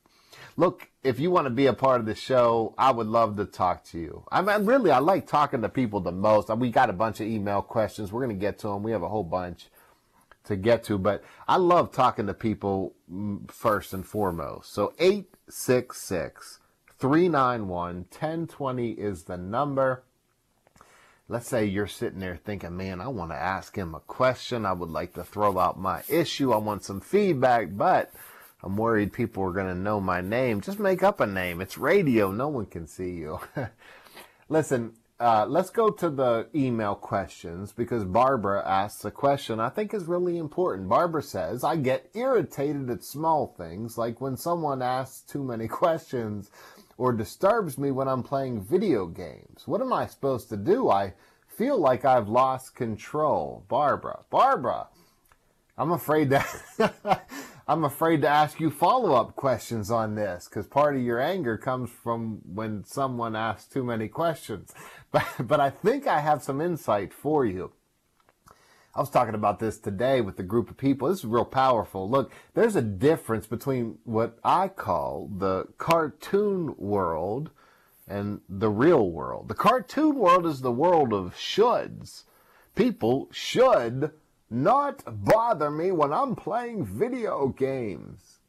Look, 0.57 0.89
if 1.03 1.19
you 1.19 1.31
want 1.31 1.45
to 1.45 1.51
be 1.51 1.65
a 1.65 1.73
part 1.73 1.99
of 1.99 2.05
the 2.05 2.13
show, 2.13 2.75
I 2.77 2.91
would 2.91 3.07
love 3.07 3.35
to 3.37 3.45
talk 3.45 3.83
to 3.85 3.99
you. 3.99 4.23
I 4.31 4.41
mean, 4.41 4.65
really, 4.65 4.91
I 4.91 4.99
like 4.99 5.27
talking 5.27 5.61
to 5.63 5.69
people 5.69 5.99
the 5.99 6.11
most. 6.11 6.49
We 6.49 6.69
got 6.69 6.89
a 6.89 6.93
bunch 6.93 7.19
of 7.19 7.27
email 7.27 7.61
questions. 7.61 8.11
We're 8.11 8.23
going 8.25 8.37
to 8.37 8.41
get 8.41 8.59
to 8.59 8.67
them. 8.67 8.83
We 8.83 8.91
have 8.91 9.01
a 9.01 9.09
whole 9.09 9.23
bunch 9.23 9.67
to 10.45 10.55
get 10.55 10.83
to, 10.85 10.97
but 10.97 11.23
I 11.47 11.57
love 11.57 11.91
talking 11.91 12.27
to 12.27 12.33
people 12.33 12.93
mm, 13.11 13.49
first 13.49 13.93
and 13.93 14.05
foremost. 14.05 14.73
So 14.73 14.93
866 14.99 16.59
391 16.99 17.95
1020 17.95 18.91
is 18.91 19.23
the 19.23 19.37
number. 19.37 20.03
Let's 21.27 21.47
say 21.47 21.65
you're 21.65 21.87
sitting 21.87 22.19
there 22.19 22.35
thinking, 22.35 22.75
man, 22.75 22.99
I 23.01 23.07
want 23.07 23.31
to 23.31 23.37
ask 23.37 23.75
him 23.75 23.95
a 23.95 24.01
question. 24.01 24.65
I 24.65 24.73
would 24.73 24.89
like 24.89 25.13
to 25.13 25.23
throw 25.23 25.57
out 25.57 25.79
my 25.79 26.03
issue. 26.09 26.51
I 26.51 26.57
want 26.57 26.83
some 26.83 26.99
feedback, 26.99 27.69
but 27.71 28.11
I'm 28.63 28.77
worried 28.77 29.13
people 29.13 29.43
are 29.43 29.51
going 29.51 29.67
to 29.67 29.75
know 29.75 29.99
my 29.99 30.21
name. 30.21 30.61
Just 30.61 30.79
make 30.79 31.03
up 31.03 31.19
a 31.19 31.25
name. 31.25 31.61
It's 31.61 31.77
radio. 31.77 32.31
No 32.31 32.47
one 32.47 32.67
can 32.67 32.87
see 32.87 33.11
you. 33.11 33.39
Listen, 34.49 34.93
uh, 35.19 35.45
let's 35.47 35.69
go 35.69 35.89
to 35.89 36.09
the 36.09 36.47
email 36.55 36.95
questions 36.95 37.71
because 37.71 38.03
Barbara 38.03 38.67
asks 38.67 39.05
a 39.05 39.11
question 39.11 39.59
I 39.59 39.69
think 39.69 39.93
is 39.93 40.05
really 40.05 40.37
important. 40.37 40.89
Barbara 40.89 41.21
says, 41.21 41.63
I 41.63 41.75
get 41.75 42.09
irritated 42.15 42.89
at 42.89 43.03
small 43.03 43.53
things, 43.55 43.97
like 43.97 44.19
when 44.19 44.35
someone 44.35 44.81
asks 44.81 45.21
too 45.21 45.43
many 45.43 45.67
questions 45.69 46.49
or 46.97 47.13
disturbs 47.13 47.77
me 47.77 47.91
when 47.91 48.07
I'm 48.07 48.23
playing 48.23 48.63
video 48.63 49.05
games. 49.05 49.63
What 49.67 49.81
am 49.81 49.93
I 49.93 50.07
supposed 50.07 50.49
to 50.49 50.57
do? 50.57 50.89
I 50.89 51.13
feel 51.47 51.77
like 51.77 52.03
I've 52.03 52.27
lost 52.27 52.75
control. 52.75 53.63
Barbara, 53.67 54.21
Barbara, 54.31 54.87
I'm 55.77 55.91
afraid 55.91 56.31
that 56.31 56.47
I'm 57.71 57.85
afraid 57.85 58.21
to 58.23 58.27
ask 58.27 58.59
you 58.59 58.69
follow 58.69 59.13
up 59.13 59.37
questions 59.37 59.89
on 59.89 60.15
this 60.15 60.49
because 60.49 60.67
part 60.67 60.97
of 60.97 61.03
your 61.03 61.21
anger 61.21 61.57
comes 61.57 61.89
from 61.89 62.41
when 62.43 62.83
someone 62.83 63.33
asks 63.33 63.65
too 63.71 63.85
many 63.85 64.09
questions. 64.09 64.73
But, 65.13 65.25
but 65.39 65.59
I 65.59 65.69
think 65.69 66.05
I 66.07 66.19
have 66.19 66.43
some 66.43 66.61
insight 66.61 67.13
for 67.13 67.45
you. 67.45 67.71
I 68.95 68.99
was 68.99 69.09
talking 69.09 69.35
about 69.35 69.59
this 69.59 69.77
today 69.77 70.19
with 70.21 70.39
a 70.39 70.43
group 70.43 70.69
of 70.69 70.77
people. 70.77 71.07
This 71.09 71.19
is 71.19 71.25
real 71.25 71.45
powerful. 71.45 72.09
Look, 72.09 72.31
there's 72.53 72.77
a 72.77 72.81
difference 72.81 73.45
between 73.45 73.99
what 74.05 74.37
I 74.41 74.69
call 74.69 75.29
the 75.37 75.67
cartoon 75.77 76.75
world 76.77 77.51
and 78.07 78.39
the 78.47 78.69
real 78.69 79.09
world. 79.11 79.49
The 79.49 79.53
cartoon 79.53 80.15
world 80.15 80.45
is 80.45 80.59
the 80.59 80.71
world 80.71 81.13
of 81.13 81.35
shoulds. 81.35 82.23
People 82.75 83.27
should 83.31 84.11
not 84.51 85.03
bother 85.23 85.71
me 85.71 85.91
when 85.91 86.11
I'm 86.11 86.35
playing 86.35 86.85
video 86.85 87.47
games. 87.47 88.39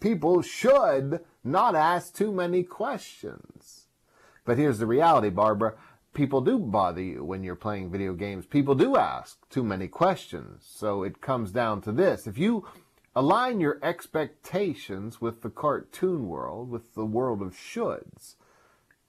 People 0.00 0.42
should 0.42 1.20
not 1.42 1.74
ask 1.74 2.14
too 2.14 2.32
many 2.32 2.62
questions. 2.62 3.88
But 4.44 4.58
here's 4.58 4.78
the 4.78 4.86
reality, 4.86 5.30
Barbara. 5.30 5.74
People 6.12 6.40
do 6.40 6.58
bother 6.58 7.02
you 7.02 7.24
when 7.24 7.42
you're 7.42 7.56
playing 7.56 7.90
video 7.90 8.14
games. 8.14 8.46
People 8.46 8.76
do 8.76 8.96
ask 8.96 9.36
too 9.50 9.64
many 9.64 9.88
questions. 9.88 10.64
So 10.68 11.02
it 11.02 11.20
comes 11.20 11.50
down 11.50 11.80
to 11.82 11.92
this. 11.92 12.28
If 12.28 12.38
you 12.38 12.68
align 13.16 13.58
your 13.58 13.80
expectations 13.82 15.20
with 15.20 15.42
the 15.42 15.50
cartoon 15.50 16.28
world, 16.28 16.70
with 16.70 16.94
the 16.94 17.04
world 17.04 17.42
of 17.42 17.56
shoulds, 17.56 18.36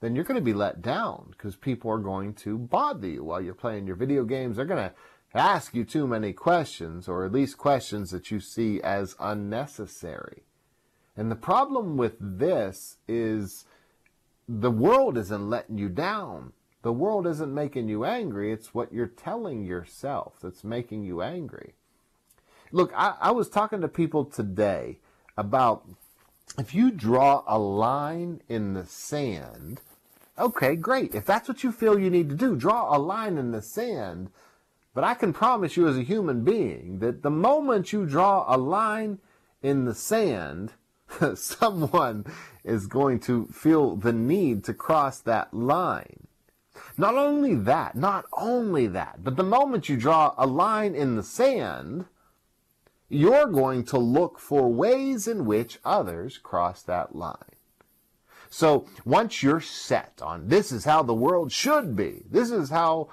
then 0.00 0.14
you're 0.14 0.24
going 0.24 0.40
to 0.40 0.44
be 0.44 0.52
let 0.52 0.82
down 0.82 1.26
because 1.30 1.56
people 1.56 1.90
are 1.90 1.98
going 1.98 2.34
to 2.34 2.58
bother 2.58 3.06
you 3.06 3.24
while 3.24 3.40
you're 3.40 3.54
playing 3.54 3.86
your 3.86 3.96
video 3.96 4.24
games. 4.24 4.56
They're 4.56 4.64
going 4.64 4.90
to 4.90 4.94
ask 5.36 5.74
you 5.74 5.84
too 5.84 6.06
many 6.06 6.32
questions, 6.32 7.08
or 7.08 7.24
at 7.24 7.32
least 7.32 7.58
questions 7.58 8.10
that 8.10 8.30
you 8.30 8.40
see 8.40 8.80
as 8.80 9.16
unnecessary. 9.20 10.42
And 11.16 11.30
the 11.30 11.36
problem 11.36 11.96
with 11.96 12.16
this 12.20 12.96
is 13.08 13.64
the 14.48 14.70
world 14.70 15.16
isn't 15.16 15.50
letting 15.50 15.78
you 15.78 15.88
down. 15.88 16.52
The 16.82 16.92
world 16.92 17.26
isn't 17.26 17.52
making 17.52 17.88
you 17.88 18.04
angry. 18.04 18.52
It's 18.52 18.74
what 18.74 18.92
you're 18.92 19.06
telling 19.06 19.64
yourself 19.64 20.34
that's 20.40 20.62
making 20.62 21.04
you 21.04 21.22
angry. 21.22 21.74
Look, 22.70 22.92
I, 22.94 23.14
I 23.20 23.30
was 23.30 23.48
talking 23.48 23.80
to 23.80 23.88
people 23.88 24.24
today 24.24 24.98
about 25.36 25.88
if 26.58 26.74
you 26.74 26.90
draw 26.90 27.42
a 27.46 27.58
line 27.58 28.40
in 28.48 28.74
the 28.74 28.86
sand, 28.86 29.80
okay, 30.38 30.76
great. 30.76 31.14
If 31.14 31.24
that's 31.24 31.48
what 31.48 31.64
you 31.64 31.72
feel 31.72 31.98
you 31.98 32.10
need 32.10 32.28
to 32.30 32.36
do, 32.36 32.56
draw 32.56 32.96
a 32.96 32.98
line 32.98 33.36
in 33.36 33.50
the 33.50 33.62
sand 33.62 34.30
but 34.96 35.04
I 35.04 35.12
can 35.12 35.34
promise 35.34 35.76
you 35.76 35.86
as 35.88 35.98
a 35.98 36.02
human 36.02 36.42
being 36.42 37.00
that 37.00 37.20
the 37.20 37.30
moment 37.30 37.92
you 37.92 38.06
draw 38.06 38.46
a 38.48 38.56
line 38.56 39.18
in 39.62 39.84
the 39.84 39.94
sand, 39.94 40.72
someone 41.34 42.24
is 42.64 42.86
going 42.86 43.20
to 43.20 43.44
feel 43.48 43.96
the 43.96 44.14
need 44.14 44.64
to 44.64 44.72
cross 44.72 45.20
that 45.20 45.52
line. 45.52 46.26
Not 46.96 47.14
only 47.14 47.54
that, 47.56 47.94
not 47.94 48.24
only 48.32 48.86
that, 48.86 49.22
but 49.22 49.36
the 49.36 49.42
moment 49.42 49.90
you 49.90 49.98
draw 49.98 50.34
a 50.38 50.46
line 50.46 50.94
in 50.94 51.14
the 51.14 51.22
sand, 51.22 52.06
you're 53.10 53.48
going 53.48 53.84
to 53.84 53.98
look 53.98 54.38
for 54.38 54.72
ways 54.72 55.28
in 55.28 55.44
which 55.44 55.78
others 55.84 56.38
cross 56.38 56.80
that 56.84 57.14
line. 57.14 57.36
So 58.48 58.86
once 59.04 59.42
you're 59.42 59.60
set 59.60 60.22
on 60.22 60.48
this 60.48 60.72
is 60.72 60.86
how 60.86 61.02
the 61.02 61.12
world 61.12 61.52
should 61.52 61.94
be, 61.96 62.22
this 62.30 62.50
is 62.50 62.70
how 62.70 63.10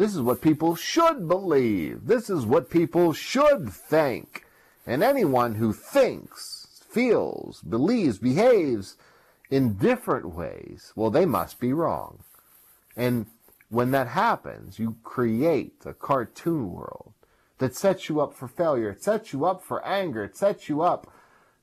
this 0.00 0.14
is 0.14 0.22
what 0.22 0.40
people 0.40 0.76
should 0.76 1.28
believe. 1.28 2.06
This 2.06 2.30
is 2.30 2.46
what 2.46 2.70
people 2.70 3.12
should 3.12 3.70
think. 3.70 4.46
And 4.86 5.02
anyone 5.02 5.56
who 5.56 5.74
thinks, 5.74 6.82
feels, 6.88 7.60
believes, 7.60 8.18
behaves 8.18 8.96
in 9.50 9.74
different 9.74 10.34
ways, 10.34 10.94
well, 10.96 11.10
they 11.10 11.26
must 11.26 11.60
be 11.60 11.74
wrong. 11.74 12.20
And 12.96 13.26
when 13.68 13.90
that 13.90 14.08
happens, 14.08 14.78
you 14.78 14.96
create 15.04 15.82
a 15.84 15.92
cartoon 15.92 16.72
world 16.72 17.12
that 17.58 17.76
sets 17.76 18.08
you 18.08 18.22
up 18.22 18.32
for 18.32 18.48
failure. 18.48 18.88
It 18.88 19.04
sets 19.04 19.34
you 19.34 19.44
up 19.44 19.62
for 19.62 19.84
anger. 19.84 20.24
It 20.24 20.34
sets 20.34 20.66
you 20.66 20.80
up 20.80 21.12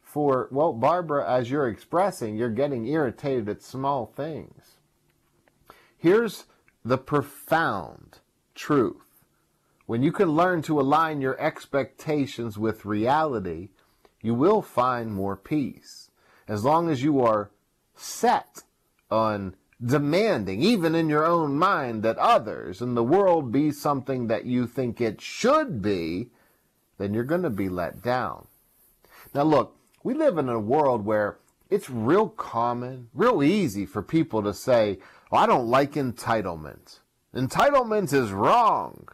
for, 0.04 0.48
well, 0.52 0.74
Barbara, 0.74 1.28
as 1.28 1.50
you're 1.50 1.70
expressing, 1.70 2.38
you're 2.38 2.52
getting 2.52 2.86
irritated 2.86 3.50
at 3.50 3.64
small 3.64 4.06
things. 4.16 4.78
Here's 5.98 6.46
the 6.86 7.00
profound 7.00 8.20
truth. 8.58 8.98
When 9.86 10.04
you 10.04 10.12
can 10.12 10.32
learn 10.32 10.62
to 10.64 10.82
align 10.82 11.22
your 11.22 11.40
expectations 11.40 12.58
with 12.58 12.84
reality, 12.84 13.70
you 14.22 14.34
will 14.34 14.62
find 14.62 15.14
more 15.14 15.38
peace. 15.38 16.12
As 16.48 16.66
long 16.66 16.90
as 16.90 17.02
you 17.02 17.22
are 17.22 17.52
set 17.96 18.64
on 19.10 19.56
demanding, 19.84 20.62
even 20.62 20.96
in 20.96 21.08
your 21.08 21.26
own 21.26 21.58
mind, 21.58 22.04
that 22.04 22.18
others 22.18 22.82
and 22.82 22.98
the 22.98 23.04
world 23.04 23.52
be 23.52 23.72
something 23.72 24.28
that 24.28 24.46
you 24.46 24.68
think 24.68 25.00
it 25.00 25.22
should 25.22 25.82
be, 25.82 26.32
then 26.98 27.14
you're 27.14 27.24
going 27.24 27.44
to 27.44 27.50
be 27.50 27.70
let 27.70 28.02
down. 28.02 28.48
Now, 29.34 29.44
look, 29.44 29.78
we 30.04 30.14
live 30.14 30.38
in 30.38 30.50
a 30.50 30.60
world 30.60 31.06
where 31.06 31.38
it's 31.70 31.90
real 31.90 32.30
common, 32.30 33.10
real 33.14 33.44
easy 33.44 33.86
for 33.86 34.02
people 34.02 34.42
to 34.44 34.54
say, 34.54 35.00
oh, 35.32 35.38
I 35.38 35.46
don't 35.46 35.68
like 35.68 35.94
entitlement. 35.94 37.00
Entitlement 37.36 38.14
is 38.14 38.32
wrong. 38.32 39.08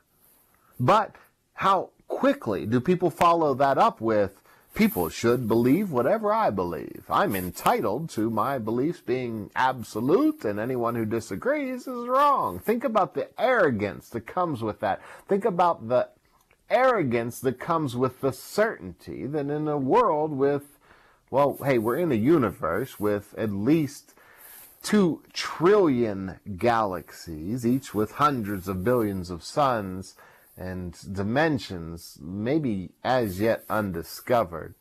But 0.80 1.16
how 1.56 1.90
quickly 2.08 2.66
do 2.66 2.80
people 2.80 3.10
follow 3.10 3.54
that 3.56 3.78
up 3.78 4.00
with, 4.02 4.42
people 4.74 5.10
should 5.10 5.48
believe 5.48 5.92
whatever 5.92 6.34
I 6.34 6.50
believe. 6.50 7.04
I'm 7.10 7.36
entitled 7.36 8.10
to 8.12 8.30
my 8.30 8.58
beliefs 8.60 9.02
being 9.02 9.52
absolute, 9.56 10.46
and 10.46 10.60
anyone 10.60 10.96
who 10.96 11.06
disagrees 11.06 11.88
is 11.88 12.08
wrong. 12.08 12.60
Think 12.60 12.84
about 12.84 13.14
the 13.14 13.30
arrogance 13.40 14.10
that 14.10 14.28
comes 14.28 14.62
with 14.64 14.80
that. 14.80 15.02
Think 15.28 15.46
about 15.46 15.88
the 15.90 16.10
arrogance 16.70 17.40
that 17.42 17.60
comes 17.60 17.96
with 17.96 18.22
the 18.22 18.32
certainty 18.32 19.28
that 19.28 19.48
in 19.48 19.68
a 19.68 19.78
world 19.78 20.32
with, 20.32 20.80
well, 21.30 21.58
hey, 21.64 21.78
we're 21.78 21.98
in 21.98 22.12
a 22.12 22.16
universe 22.16 23.00
with 23.00 23.36
at 23.38 23.52
least 23.52 24.16
two 24.84 25.24
trillion 25.32 26.40
galaxies, 26.58 27.66
each 27.66 27.96
with 27.96 28.12
hundreds 28.14 28.68
of 28.68 28.84
billions 28.84 29.30
of 29.30 29.44
suns 29.44 30.16
and 30.56 30.96
dimensions, 31.12 32.20
maybe 32.22 32.92
as 33.04 33.40
yet 33.40 33.64
undiscovered, 33.70 34.76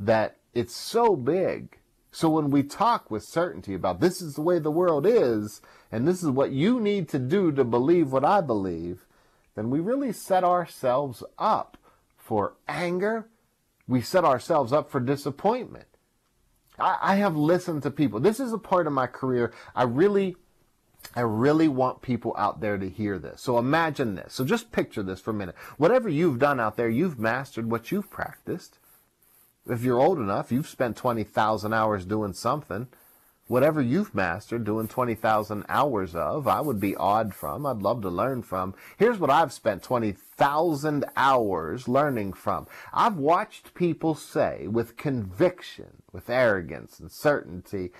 that 0.00 0.36
it's 0.54 0.74
so 0.74 1.14
big. 1.14 1.78
So 2.10 2.30
when 2.30 2.50
we 2.50 2.62
talk 2.62 3.10
with 3.10 3.22
certainty 3.22 3.74
about 3.74 4.00
this 4.00 4.22
is 4.22 4.34
the 4.34 4.40
way 4.40 4.58
the 4.58 4.70
world 4.70 5.06
is, 5.06 5.60
and 5.92 6.08
this 6.08 6.22
is 6.22 6.30
what 6.30 6.50
you 6.50 6.80
need 6.80 7.08
to 7.10 7.18
do 7.18 7.52
to 7.52 7.64
believe 7.64 8.10
what 8.10 8.24
I 8.24 8.40
believe, 8.40 9.04
then 9.54 9.70
we 9.70 9.78
really 9.78 10.12
set 10.12 10.42
ourselves 10.42 11.22
up 11.38 11.76
for 12.16 12.54
anger. 12.66 13.28
We 13.86 14.00
set 14.00 14.24
ourselves 14.24 14.72
up 14.72 14.90
for 14.90 15.00
disappointment. 15.00 15.86
I, 16.78 16.98
I 17.00 17.14
have 17.16 17.36
listened 17.36 17.82
to 17.82 17.90
people. 17.90 18.20
This 18.20 18.40
is 18.40 18.52
a 18.52 18.58
part 18.58 18.86
of 18.86 18.92
my 18.92 19.06
career. 19.06 19.52
I 19.74 19.84
really, 19.84 20.36
I 21.14 21.20
really 21.20 21.68
want 21.68 22.02
people 22.02 22.34
out 22.36 22.60
there 22.60 22.78
to 22.78 22.88
hear 22.88 23.18
this. 23.18 23.40
So 23.40 23.58
imagine 23.58 24.14
this. 24.14 24.34
So 24.34 24.44
just 24.44 24.72
picture 24.72 25.02
this 25.02 25.20
for 25.20 25.30
a 25.30 25.34
minute. 25.34 25.54
Whatever 25.76 26.08
you've 26.08 26.38
done 26.38 26.60
out 26.60 26.76
there, 26.76 26.88
you've 26.88 27.18
mastered 27.18 27.70
what 27.70 27.90
you've 27.90 28.10
practiced. 28.10 28.78
If 29.66 29.82
you're 29.82 30.00
old 30.00 30.18
enough, 30.18 30.52
you've 30.52 30.68
spent 30.68 30.96
20,000 30.96 31.72
hours 31.72 32.04
doing 32.04 32.34
something 32.34 32.88
whatever 33.46 33.82
you've 33.82 34.14
mastered 34.14 34.64
doing 34.64 34.88
20,000 34.88 35.64
hours 35.68 36.14
of, 36.14 36.48
I 36.48 36.60
would 36.60 36.80
be 36.80 36.96
awed 36.96 37.34
from. 37.34 37.66
I'd 37.66 37.82
love 37.82 38.02
to 38.02 38.08
learn 38.08 38.42
from. 38.42 38.74
Here's 38.96 39.18
what 39.18 39.30
I've 39.30 39.52
spent 39.52 39.82
20,000 39.82 41.04
hours 41.16 41.88
learning 41.88 42.32
from. 42.32 42.66
I've 42.92 43.16
watched 43.16 43.74
people 43.74 44.14
say 44.14 44.66
with 44.66 44.96
conviction, 44.96 46.02
with 46.12 46.30
arrogance 46.30 46.98
and 46.98 47.10
certainty, 47.10 47.92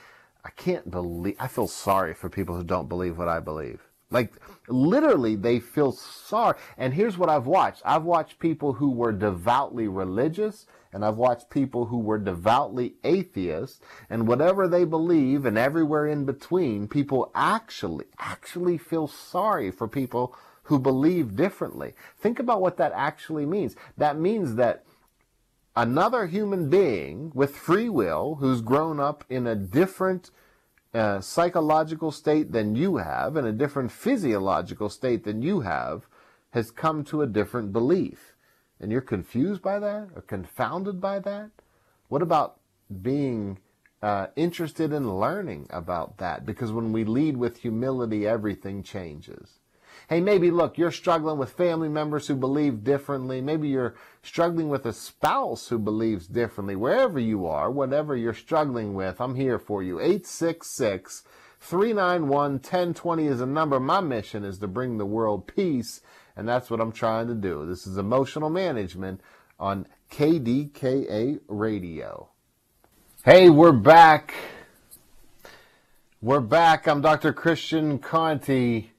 I 0.45 0.51
can't 0.51 0.91
believe, 0.91 1.37
I 1.39 1.49
feel 1.49 1.69
sorry 1.69 2.15
for 2.15 2.29
people 2.29 2.57
who 2.57 2.65
don't 2.65 2.89
believe 2.89 3.19
what 3.19 3.29
I 3.29 3.41
believe. 3.41 3.81
Like 4.11 4.33
literally 4.69 5.37
they 5.37 5.59
feel 5.59 5.93
sorry. 5.93 6.57
And 6.79 6.95
here's 6.95 7.19
what 7.19 7.31
I've 7.31 7.47
watched. 7.47 7.83
I've 7.85 8.05
watched 8.05 8.39
people 8.39 8.75
who 8.75 8.91
were 8.91 9.13
devoutly 9.13 9.89
religious 9.89 10.67
and 10.95 11.05
I've 11.05 11.17
watched 11.17 11.51
people 11.51 11.87
who 11.87 11.99
were 11.99 12.19
devoutly 12.19 12.95
atheists 13.03 13.81
and 14.09 14.29
whatever 14.29 14.69
they 14.69 14.85
believe 14.85 15.45
and 15.45 15.59
everywhere 15.59 16.07
in 16.07 16.25
between, 16.25 16.87
people 16.87 17.33
actually, 17.35 18.07
actually 18.21 18.79
feel 18.79 19.09
sorry 19.09 19.73
for 19.73 19.89
people 19.89 20.37
who 20.63 20.79
believe 20.79 21.35
differently. 21.35 21.95
Think 22.17 22.39
about 22.39 22.61
what 22.61 22.77
that 22.77 22.93
actually 22.95 23.45
means. 23.45 23.75
That 23.99 24.19
means 24.19 24.55
that 24.55 24.85
another 25.75 26.27
human 26.27 26.71
being 26.71 27.33
with 27.35 27.57
free 27.57 27.89
will 27.89 28.37
who's 28.37 28.61
grown 28.61 29.01
up 29.01 29.25
in 29.29 29.49
a 29.49 29.57
different 29.57 30.31
uh, 30.95 31.21
psychological 31.21 32.13
state 32.13 32.53
than 32.53 32.77
you 32.77 32.99
have, 32.99 33.37
in 33.37 33.45
a 33.45 33.53
different 33.53 33.91
physiological 33.91 34.89
state 34.89 35.25
than 35.25 35.43
you 35.43 35.61
have, 35.61 36.07
has 36.51 36.71
come 36.71 37.03
to 37.03 37.21
a 37.21 37.27
different 37.27 37.73
belief. 37.73 38.34
And 38.81 38.91
you're 38.91 39.01
confused 39.01 39.63
by 39.63 39.79
that 39.79 40.09
or 40.15 40.23
confounded 40.23 41.01
by 41.01 41.19
that? 41.21 41.51
What 42.09 42.23
about 42.23 42.61
being 43.03 43.59
uh, 44.03 44.27
interested 44.37 44.93
in 44.93 45.19
learning 45.19 45.69
about 45.71 46.19
that? 46.19 46.45
Because 46.45 46.73
when 46.73 46.93
we 46.93 47.05
lead 47.05 47.37
with 47.37 47.59
humility, 47.59 48.27
everything 48.27 48.83
changes. 48.83 49.61
Hey, 50.09 50.21
maybe 50.21 50.51
look, 50.51 50.77
you're 50.77 50.91
struggling 50.91 51.39
with 51.39 51.53
family 51.53 51.89
members 51.89 52.27
who 52.27 52.35
believe 52.35 52.85
differently. 52.85 53.41
Maybe 53.41 53.69
you're 53.69 53.95
struggling 54.23 54.69
with 54.69 54.85
a 54.85 54.93
spouse 54.93 55.69
who 55.69 55.79
believes 55.79 56.27
differently. 56.27 56.77
Wherever 56.77 57.19
you 57.19 57.47
are, 57.47 57.71
whatever 57.71 58.15
you're 58.15 58.35
struggling 58.35 58.95
with, 58.95 59.21
I'm 59.21 59.35
here 59.35 59.59
for 59.59 59.83
you. 59.83 60.01
866 60.01 61.25
391 61.61 62.29
1020 62.53 63.27
is 63.27 63.41
a 63.41 63.47
number. 63.47 63.81
My 63.81 64.01
mission 64.01 64.45
is 64.45 64.59
to 64.59 64.69
bring 64.69 64.99
the 64.99 65.07
world 65.07 65.47
peace, 65.47 66.03
and 66.37 66.49
that's 66.49 66.71
what 66.71 66.81
I'm 66.81 66.93
trying 66.93 67.29
to 67.29 67.35
do. 67.35 67.67
This 67.67 67.87
is 67.87 67.97
emotional 67.97 68.51
management 68.51 69.21
on 69.59 69.87
KDKA 70.11 71.41
Radio. 71.49 72.29
Hey, 73.25 73.51
we're 73.51 73.73
back. 73.73 74.35
We're 76.21 76.41
back. 76.41 76.87
I'm 76.87 77.01
Dr. 77.01 77.33
Christian 77.33 77.99
Conti. 77.99 78.91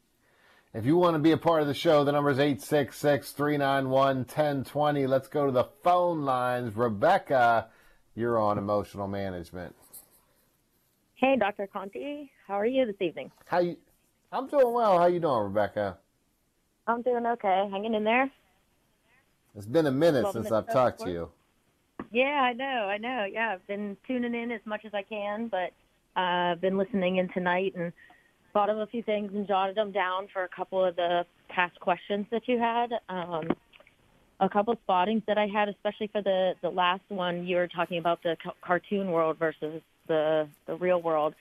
If 0.73 0.85
you 0.85 0.97
want 0.97 1.15
to 1.15 1.19
be 1.19 1.31
a 1.31 1.37
part 1.37 1.61
of 1.61 1.67
the 1.67 1.73
show, 1.73 2.03
the 2.03 2.11
number 2.11 2.29
is 2.29 2.39
866 2.39 3.31
391 3.31 4.17
1020. 4.17 5.07
Let's 5.07 5.27
go 5.27 5.45
to 5.45 5.51
the 5.51 5.65
phone 5.83 6.23
lines. 6.23 6.75
Rebecca, 6.75 7.67
you're 8.15 8.37
on 8.37 8.57
emotional 8.57 9.07
management. 9.07 9.75
Hey, 11.15 11.37
Dr. 11.37 11.67
Conti. 11.67 12.29
How 12.47 12.55
are 12.55 12.65
you 12.65 12.85
this 12.85 13.01
evening? 13.01 13.31
How 13.45 13.59
you? 13.59 13.77
I'm 14.31 14.47
doing 14.47 14.73
well. 14.73 14.99
How 14.99 15.05
you 15.05 15.19
doing, 15.19 15.43
Rebecca? 15.43 15.97
I'm 16.87 17.01
doing 17.01 17.25
okay. 17.25 17.67
Hanging 17.71 17.93
in 17.93 18.03
there. 18.03 18.29
It's 19.55 19.65
been 19.65 19.85
a 19.85 19.91
minute 19.91 20.25
since 20.31 20.51
I've 20.51 20.67
talked 20.67 20.99
to 21.01 21.09
you. 21.09 21.29
Yeah, 22.11 22.41
I 22.41 22.53
know. 22.53 22.65
I 22.65 22.97
know. 22.97 23.25
Yeah, 23.31 23.53
I've 23.53 23.67
been 23.67 23.97
tuning 24.05 24.35
in 24.35 24.51
as 24.51 24.61
much 24.65 24.85
as 24.85 24.93
I 24.93 25.01
can, 25.01 25.47
but 25.47 25.71
uh, 26.15 26.51
I've 26.53 26.61
been 26.61 26.77
listening 26.77 27.17
in 27.17 27.29
tonight 27.29 27.73
and 27.75 27.91
thought 28.53 28.69
of 28.69 28.77
a 28.77 28.87
few 28.87 29.01
things 29.03 29.31
and 29.33 29.47
jotted 29.47 29.75
them 29.75 29.91
down 29.91 30.27
for 30.31 30.43
a 30.43 30.49
couple 30.49 30.83
of 30.83 30.95
the 30.95 31.25
past 31.49 31.79
questions 31.79 32.25
that 32.31 32.47
you 32.47 32.59
had. 32.59 32.91
Um, 33.09 33.49
a 34.39 34.49
couple 34.49 34.73
of 34.73 34.79
spottings 34.83 35.23
that 35.27 35.37
I 35.37 35.47
had, 35.47 35.69
especially 35.69 36.07
for 36.07 36.21
the 36.21 36.53
the 36.61 36.69
last 36.69 37.03
one. 37.07 37.47
You 37.47 37.55
were 37.57 37.67
talking 37.67 37.97
about 37.97 38.21
the 38.23 38.35
ca- 38.43 38.53
cartoon 38.61 39.11
world 39.11 39.37
versus 39.39 39.81
the 40.07 40.47
the 40.67 40.75
real 40.75 41.01
world, 41.01 41.33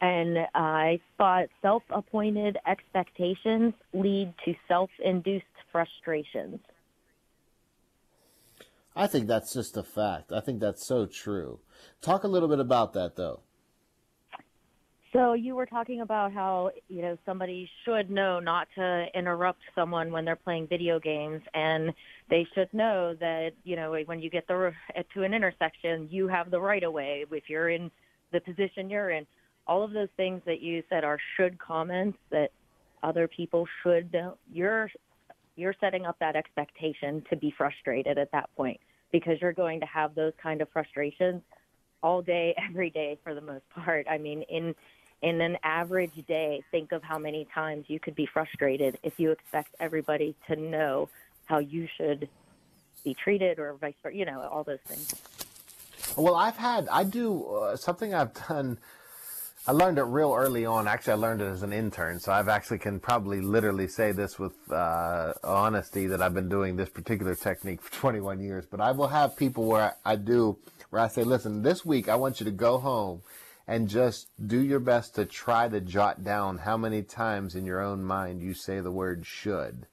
and 0.00 0.38
I 0.54 1.00
thought 1.18 1.46
self-appointed 1.62 2.58
expectations 2.66 3.74
lead 3.92 4.34
to 4.44 4.54
self-induced 4.68 5.44
frustrations. 5.72 6.60
I 8.94 9.06
think 9.06 9.26
that's 9.26 9.52
just 9.52 9.76
a 9.76 9.82
fact. 9.82 10.32
I 10.32 10.40
think 10.40 10.60
that's 10.60 10.86
so 10.86 11.06
true. 11.06 11.60
Talk 12.00 12.24
a 12.24 12.28
little 12.28 12.48
bit 12.48 12.60
about 12.60 12.94
that, 12.94 13.16
though. 13.16 13.40
So 15.12 15.32
you 15.34 15.54
were 15.54 15.66
talking 15.66 16.00
about 16.02 16.32
how 16.32 16.72
you 16.88 17.00
know 17.00 17.16
somebody 17.24 17.70
should 17.84 18.10
know 18.10 18.38
not 18.38 18.68
to 18.74 19.06
interrupt 19.14 19.60
someone 19.74 20.12
when 20.12 20.24
they're 20.24 20.36
playing 20.36 20.66
video 20.66 20.98
games, 20.98 21.40
and 21.54 21.92
they 22.28 22.46
should 22.54 22.72
know 22.74 23.14
that 23.20 23.52
you 23.64 23.76
know 23.76 23.96
when 24.04 24.20
you 24.20 24.28
get 24.28 24.46
the 24.46 24.72
to 25.14 25.22
an 25.22 25.32
intersection, 25.32 26.08
you 26.10 26.28
have 26.28 26.50
the 26.50 26.60
right 26.60 26.82
of 26.82 26.92
way 26.92 27.24
if 27.30 27.48
you're 27.48 27.70
in 27.70 27.90
the 28.32 28.40
position 28.40 28.90
you're 28.90 29.10
in. 29.10 29.26
All 29.66 29.82
of 29.82 29.92
those 29.92 30.08
things 30.16 30.42
that 30.46 30.60
you 30.60 30.82
said 30.88 31.04
are 31.04 31.18
should 31.36 31.58
comments 31.58 32.18
that 32.30 32.50
other 33.02 33.28
people 33.28 33.66
should. 33.82 34.14
You're 34.52 34.90
you're 35.56 35.74
setting 35.80 36.04
up 36.04 36.18
that 36.20 36.36
expectation 36.36 37.24
to 37.30 37.36
be 37.36 37.50
frustrated 37.56 38.18
at 38.18 38.30
that 38.32 38.50
point 38.56 38.78
because 39.10 39.40
you're 39.40 39.52
going 39.52 39.80
to 39.80 39.86
have 39.86 40.14
those 40.14 40.34
kind 40.40 40.60
of 40.60 40.68
frustrations 40.68 41.42
all 42.02 42.20
day, 42.20 42.54
every 42.68 42.90
day 42.90 43.18
for 43.24 43.34
the 43.34 43.40
most 43.40 43.68
part. 43.70 44.06
I 44.08 44.18
mean, 44.18 44.42
in 44.42 44.74
in 45.22 45.40
an 45.40 45.56
average 45.62 46.26
day, 46.26 46.62
think 46.70 46.92
of 46.92 47.02
how 47.02 47.18
many 47.18 47.46
times 47.54 47.86
you 47.88 47.98
could 47.98 48.14
be 48.14 48.26
frustrated 48.26 48.98
if 49.02 49.18
you 49.18 49.30
expect 49.30 49.74
everybody 49.80 50.36
to 50.46 50.56
know 50.56 51.08
how 51.46 51.58
you 51.58 51.88
should 51.96 52.28
be 53.02 53.14
treated 53.14 53.58
or 53.58 53.72
vice 53.74 53.94
versa, 54.02 54.14
you 54.14 54.26
know, 54.26 54.42
all 54.42 54.62
those 54.62 54.80
things. 54.86 55.14
Well, 56.16 56.34
I've 56.34 56.56
had, 56.56 56.88
I 56.88 57.04
do 57.04 57.44
uh, 57.44 57.76
something 57.76 58.14
I've 58.14 58.34
done. 58.48 58.78
I 59.68 59.72
learned 59.72 59.98
it 59.98 60.04
real 60.04 60.32
early 60.32 60.64
on. 60.64 60.86
Actually, 60.86 61.14
I 61.14 61.16
learned 61.16 61.40
it 61.40 61.46
as 61.46 61.64
an 61.64 61.72
intern, 61.72 62.20
so 62.20 62.30
I've 62.30 62.48
actually 62.48 62.78
can 62.78 63.00
probably 63.00 63.40
literally 63.40 63.88
say 63.88 64.12
this 64.12 64.38
with 64.38 64.54
uh, 64.70 65.32
honesty 65.42 66.06
that 66.06 66.22
I've 66.22 66.34
been 66.34 66.48
doing 66.48 66.76
this 66.76 66.88
particular 66.88 67.34
technique 67.34 67.82
for 67.82 67.90
21 68.00 68.38
years. 68.40 68.64
But 68.64 68.80
I 68.80 68.92
will 68.92 69.08
have 69.08 69.36
people 69.36 69.64
where 69.64 69.96
I, 70.04 70.12
I 70.12 70.16
do, 70.16 70.58
where 70.90 71.02
I 71.02 71.08
say, 71.08 71.24
listen, 71.24 71.62
this 71.62 71.84
week 71.84 72.08
I 72.08 72.14
want 72.14 72.38
you 72.38 72.44
to 72.44 72.52
go 72.52 72.78
home 72.78 73.22
and 73.66 73.88
just 73.88 74.28
do 74.46 74.60
your 74.60 74.78
best 74.78 75.16
to 75.16 75.24
try 75.24 75.68
to 75.68 75.80
jot 75.80 76.22
down 76.22 76.58
how 76.58 76.76
many 76.76 77.02
times 77.02 77.56
in 77.56 77.66
your 77.66 77.80
own 77.80 78.04
mind 78.04 78.42
you 78.42 78.54
say 78.54 78.78
the 78.78 78.92
word 78.92 79.26
should. 79.26 79.86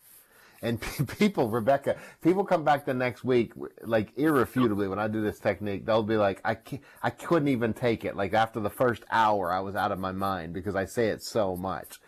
And 0.64 0.82
people, 1.20 1.50
Rebecca, 1.50 1.98
people 2.22 2.46
come 2.46 2.64
back 2.64 2.86
the 2.86 2.94
next 2.94 3.24
week, 3.24 3.52
like 3.84 4.14
irrefutably 4.18 4.88
when 4.88 4.98
I 4.98 5.08
do 5.10 5.22
this 5.22 5.38
technique, 5.38 5.86
they'll 5.86 6.02
be 6.02 6.18
like, 6.18 6.42
I, 6.44 6.58
I 7.04 7.10
couldn't 7.12 7.50
even 7.50 7.74
take 7.74 8.06
it. 8.06 8.16
Like 8.16 8.34
after 8.34 8.60
the 8.60 8.70
first 8.70 9.04
hour, 9.12 9.52
I 9.52 9.60
was 9.60 9.76
out 9.76 9.92
of 9.92 10.00
my 10.00 10.14
mind 10.14 10.54
because 10.54 10.76
I 10.76 10.86
say 10.86 11.10
it 11.10 11.22
so 11.22 11.56
much. 11.56 12.00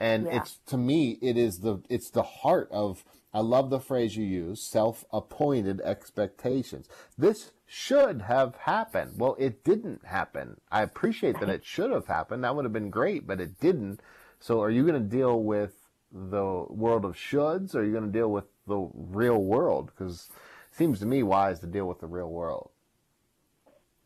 And 0.00 0.26
yeah. 0.26 0.36
it's, 0.36 0.58
to 0.68 0.76
me, 0.76 1.18
it 1.20 1.36
is 1.36 1.58
the, 1.58 1.82
it's 1.90 2.10
the 2.10 2.22
heart 2.22 2.68
of, 2.70 3.04
I 3.34 3.40
love 3.40 3.68
the 3.68 3.80
phrase 3.80 4.16
you 4.16 4.24
use, 4.24 4.62
self-appointed 4.62 5.80
expectations. 5.80 6.88
This 7.18 7.50
should 7.66 8.22
have 8.22 8.54
happened. 8.56 9.14
Well, 9.18 9.34
it 9.40 9.64
didn't 9.64 10.06
happen. 10.06 10.60
I 10.70 10.82
appreciate 10.82 11.40
that 11.40 11.50
it 11.50 11.64
should 11.64 11.90
have 11.90 12.06
happened. 12.06 12.44
That 12.44 12.54
would 12.54 12.64
have 12.64 12.72
been 12.72 12.90
great, 12.90 13.26
but 13.26 13.40
it 13.40 13.58
didn't. 13.58 14.00
So 14.38 14.62
are 14.62 14.70
you 14.70 14.86
going 14.86 15.02
to 15.02 15.16
deal 15.16 15.42
with 15.42 15.77
the 16.12 16.64
world 16.68 17.04
of 17.04 17.14
shoulds 17.14 17.74
or 17.74 17.80
are 17.80 17.84
you 17.84 17.92
going 17.92 18.06
to 18.06 18.12
deal 18.12 18.30
with 18.30 18.44
the 18.66 18.88
real 18.94 19.42
world? 19.42 19.86
Because 19.86 20.28
it 20.70 20.76
seems 20.76 21.00
to 21.00 21.06
me 21.06 21.22
wise 21.22 21.60
to 21.60 21.66
deal 21.66 21.86
with 21.86 22.00
the 22.00 22.06
real 22.06 22.30
world. 22.30 22.70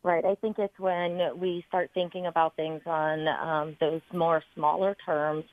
Right. 0.03 0.25
I 0.25 0.35
think 0.35 0.59
it's 0.59 0.77
when 0.77 1.39
we 1.39 1.63
start 1.69 1.91
thinking 1.93 2.25
about 2.25 2.57
things 2.57 2.81
on 2.85 3.27
um, 3.27 3.77
those 3.79 4.01
more 4.11 4.43
smaller 4.53 4.97
terms 5.05 5.45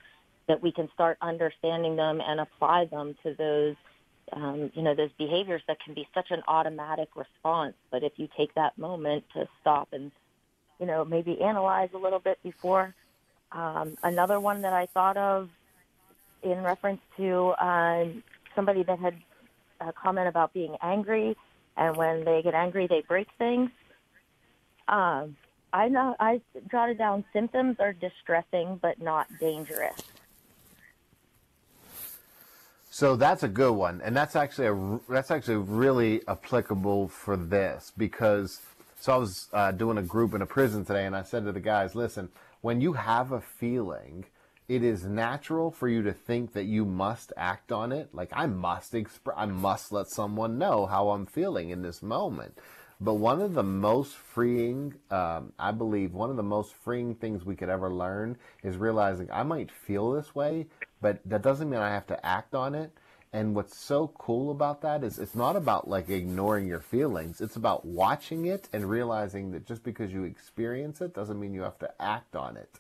that 0.48 0.60
we 0.60 0.72
can 0.72 0.88
start 0.92 1.16
understanding 1.22 1.94
them 1.94 2.20
and 2.20 2.40
apply 2.40 2.86
them 2.86 3.14
to 3.22 3.34
those, 3.34 3.76
um, 4.32 4.72
you 4.74 4.82
know, 4.82 4.96
those 4.96 5.12
behaviors 5.16 5.62
that 5.68 5.78
can 5.84 5.94
be 5.94 6.08
such 6.12 6.32
an 6.32 6.42
automatic 6.48 7.10
response. 7.14 7.74
But 7.92 8.02
if 8.02 8.14
you 8.16 8.28
take 8.36 8.52
that 8.54 8.76
moment 8.76 9.22
to 9.34 9.46
stop 9.60 9.90
and, 9.92 10.10
you 10.80 10.86
know, 10.86 11.04
maybe 11.04 11.40
analyze 11.40 11.90
a 11.94 11.98
little 11.98 12.18
bit 12.18 12.42
before. 12.42 12.92
Um, 13.52 13.96
another 14.02 14.40
one 14.40 14.62
that 14.62 14.72
I 14.72 14.86
thought 14.86 15.16
of 15.16 15.48
in 16.42 16.62
reference 16.62 17.00
to 17.16 17.48
uh, 17.60 18.04
somebody 18.54 18.82
that 18.84 18.98
had 18.98 19.14
a 19.80 19.92
comment 19.92 20.28
about 20.28 20.52
being 20.52 20.76
angry, 20.82 21.36
and 21.76 21.96
when 21.96 22.24
they 22.24 22.42
get 22.42 22.54
angry, 22.54 22.86
they 22.86 23.02
break 23.06 23.28
things. 23.38 23.70
Um, 24.88 25.36
I 25.72 25.88
know 25.88 26.16
I 26.18 26.40
jotted 26.70 26.98
down 26.98 27.24
symptoms 27.32 27.76
are 27.78 27.92
distressing 27.92 28.78
but 28.82 29.00
not 29.00 29.28
dangerous. 29.38 30.02
So 32.90 33.14
that's 33.14 33.44
a 33.44 33.48
good 33.48 33.72
one, 33.72 34.00
and 34.04 34.16
that's 34.16 34.34
actually 34.34 34.66
a 34.66 35.00
that's 35.08 35.30
actually 35.30 35.56
really 35.56 36.26
applicable 36.26 37.08
for 37.08 37.36
this 37.36 37.92
because 37.96 38.60
so 38.98 39.12
I 39.12 39.16
was 39.16 39.48
uh, 39.52 39.72
doing 39.72 39.96
a 39.96 40.02
group 40.02 40.34
in 40.34 40.42
a 40.42 40.46
prison 40.46 40.84
today, 40.84 41.06
and 41.06 41.14
I 41.14 41.22
said 41.22 41.44
to 41.44 41.52
the 41.52 41.60
guys, 41.60 41.94
"Listen, 41.94 42.28
when 42.60 42.80
you 42.80 42.94
have 42.94 43.32
a 43.32 43.40
feeling." 43.40 44.24
It 44.70 44.84
is 44.84 45.04
natural 45.04 45.72
for 45.72 45.88
you 45.88 46.00
to 46.00 46.12
think 46.12 46.52
that 46.52 46.62
you 46.62 46.84
must 46.84 47.32
act 47.36 47.72
on 47.72 47.90
it. 47.90 48.08
Like 48.14 48.30
I 48.32 48.46
must 48.46 48.94
express, 48.94 49.34
I 49.36 49.44
must 49.46 49.90
let 49.90 50.08
someone 50.08 50.58
know 50.58 50.86
how 50.86 51.10
I'm 51.10 51.26
feeling 51.26 51.70
in 51.70 51.82
this 51.82 52.04
moment. 52.04 52.56
But 53.00 53.14
one 53.14 53.40
of 53.40 53.54
the 53.54 53.64
most 53.64 54.14
freeing, 54.14 54.94
um, 55.10 55.52
I 55.58 55.72
believe, 55.72 56.14
one 56.14 56.30
of 56.30 56.36
the 56.36 56.44
most 56.44 56.72
freeing 56.72 57.16
things 57.16 57.44
we 57.44 57.56
could 57.56 57.68
ever 57.68 57.92
learn 57.92 58.36
is 58.62 58.76
realizing 58.76 59.28
I 59.32 59.42
might 59.42 59.72
feel 59.72 60.12
this 60.12 60.36
way, 60.36 60.68
but 61.00 61.18
that 61.24 61.42
doesn't 61.42 61.68
mean 61.68 61.80
I 61.80 61.90
have 61.90 62.06
to 62.06 62.24
act 62.24 62.54
on 62.54 62.76
it. 62.76 62.92
And 63.32 63.56
what's 63.56 63.76
so 63.76 64.12
cool 64.18 64.52
about 64.52 64.82
that 64.82 65.02
is 65.02 65.18
it's 65.18 65.34
not 65.34 65.56
about 65.56 65.88
like 65.88 66.08
ignoring 66.08 66.68
your 66.68 66.80
feelings. 66.80 67.40
It's 67.40 67.56
about 67.56 67.84
watching 67.84 68.46
it 68.46 68.68
and 68.72 68.88
realizing 68.88 69.50
that 69.50 69.66
just 69.66 69.82
because 69.82 70.12
you 70.12 70.22
experience 70.22 71.00
it 71.00 71.12
doesn't 71.12 71.40
mean 71.40 71.54
you 71.54 71.62
have 71.62 71.78
to 71.80 71.90
act 72.00 72.36
on 72.36 72.56
it 72.56 72.70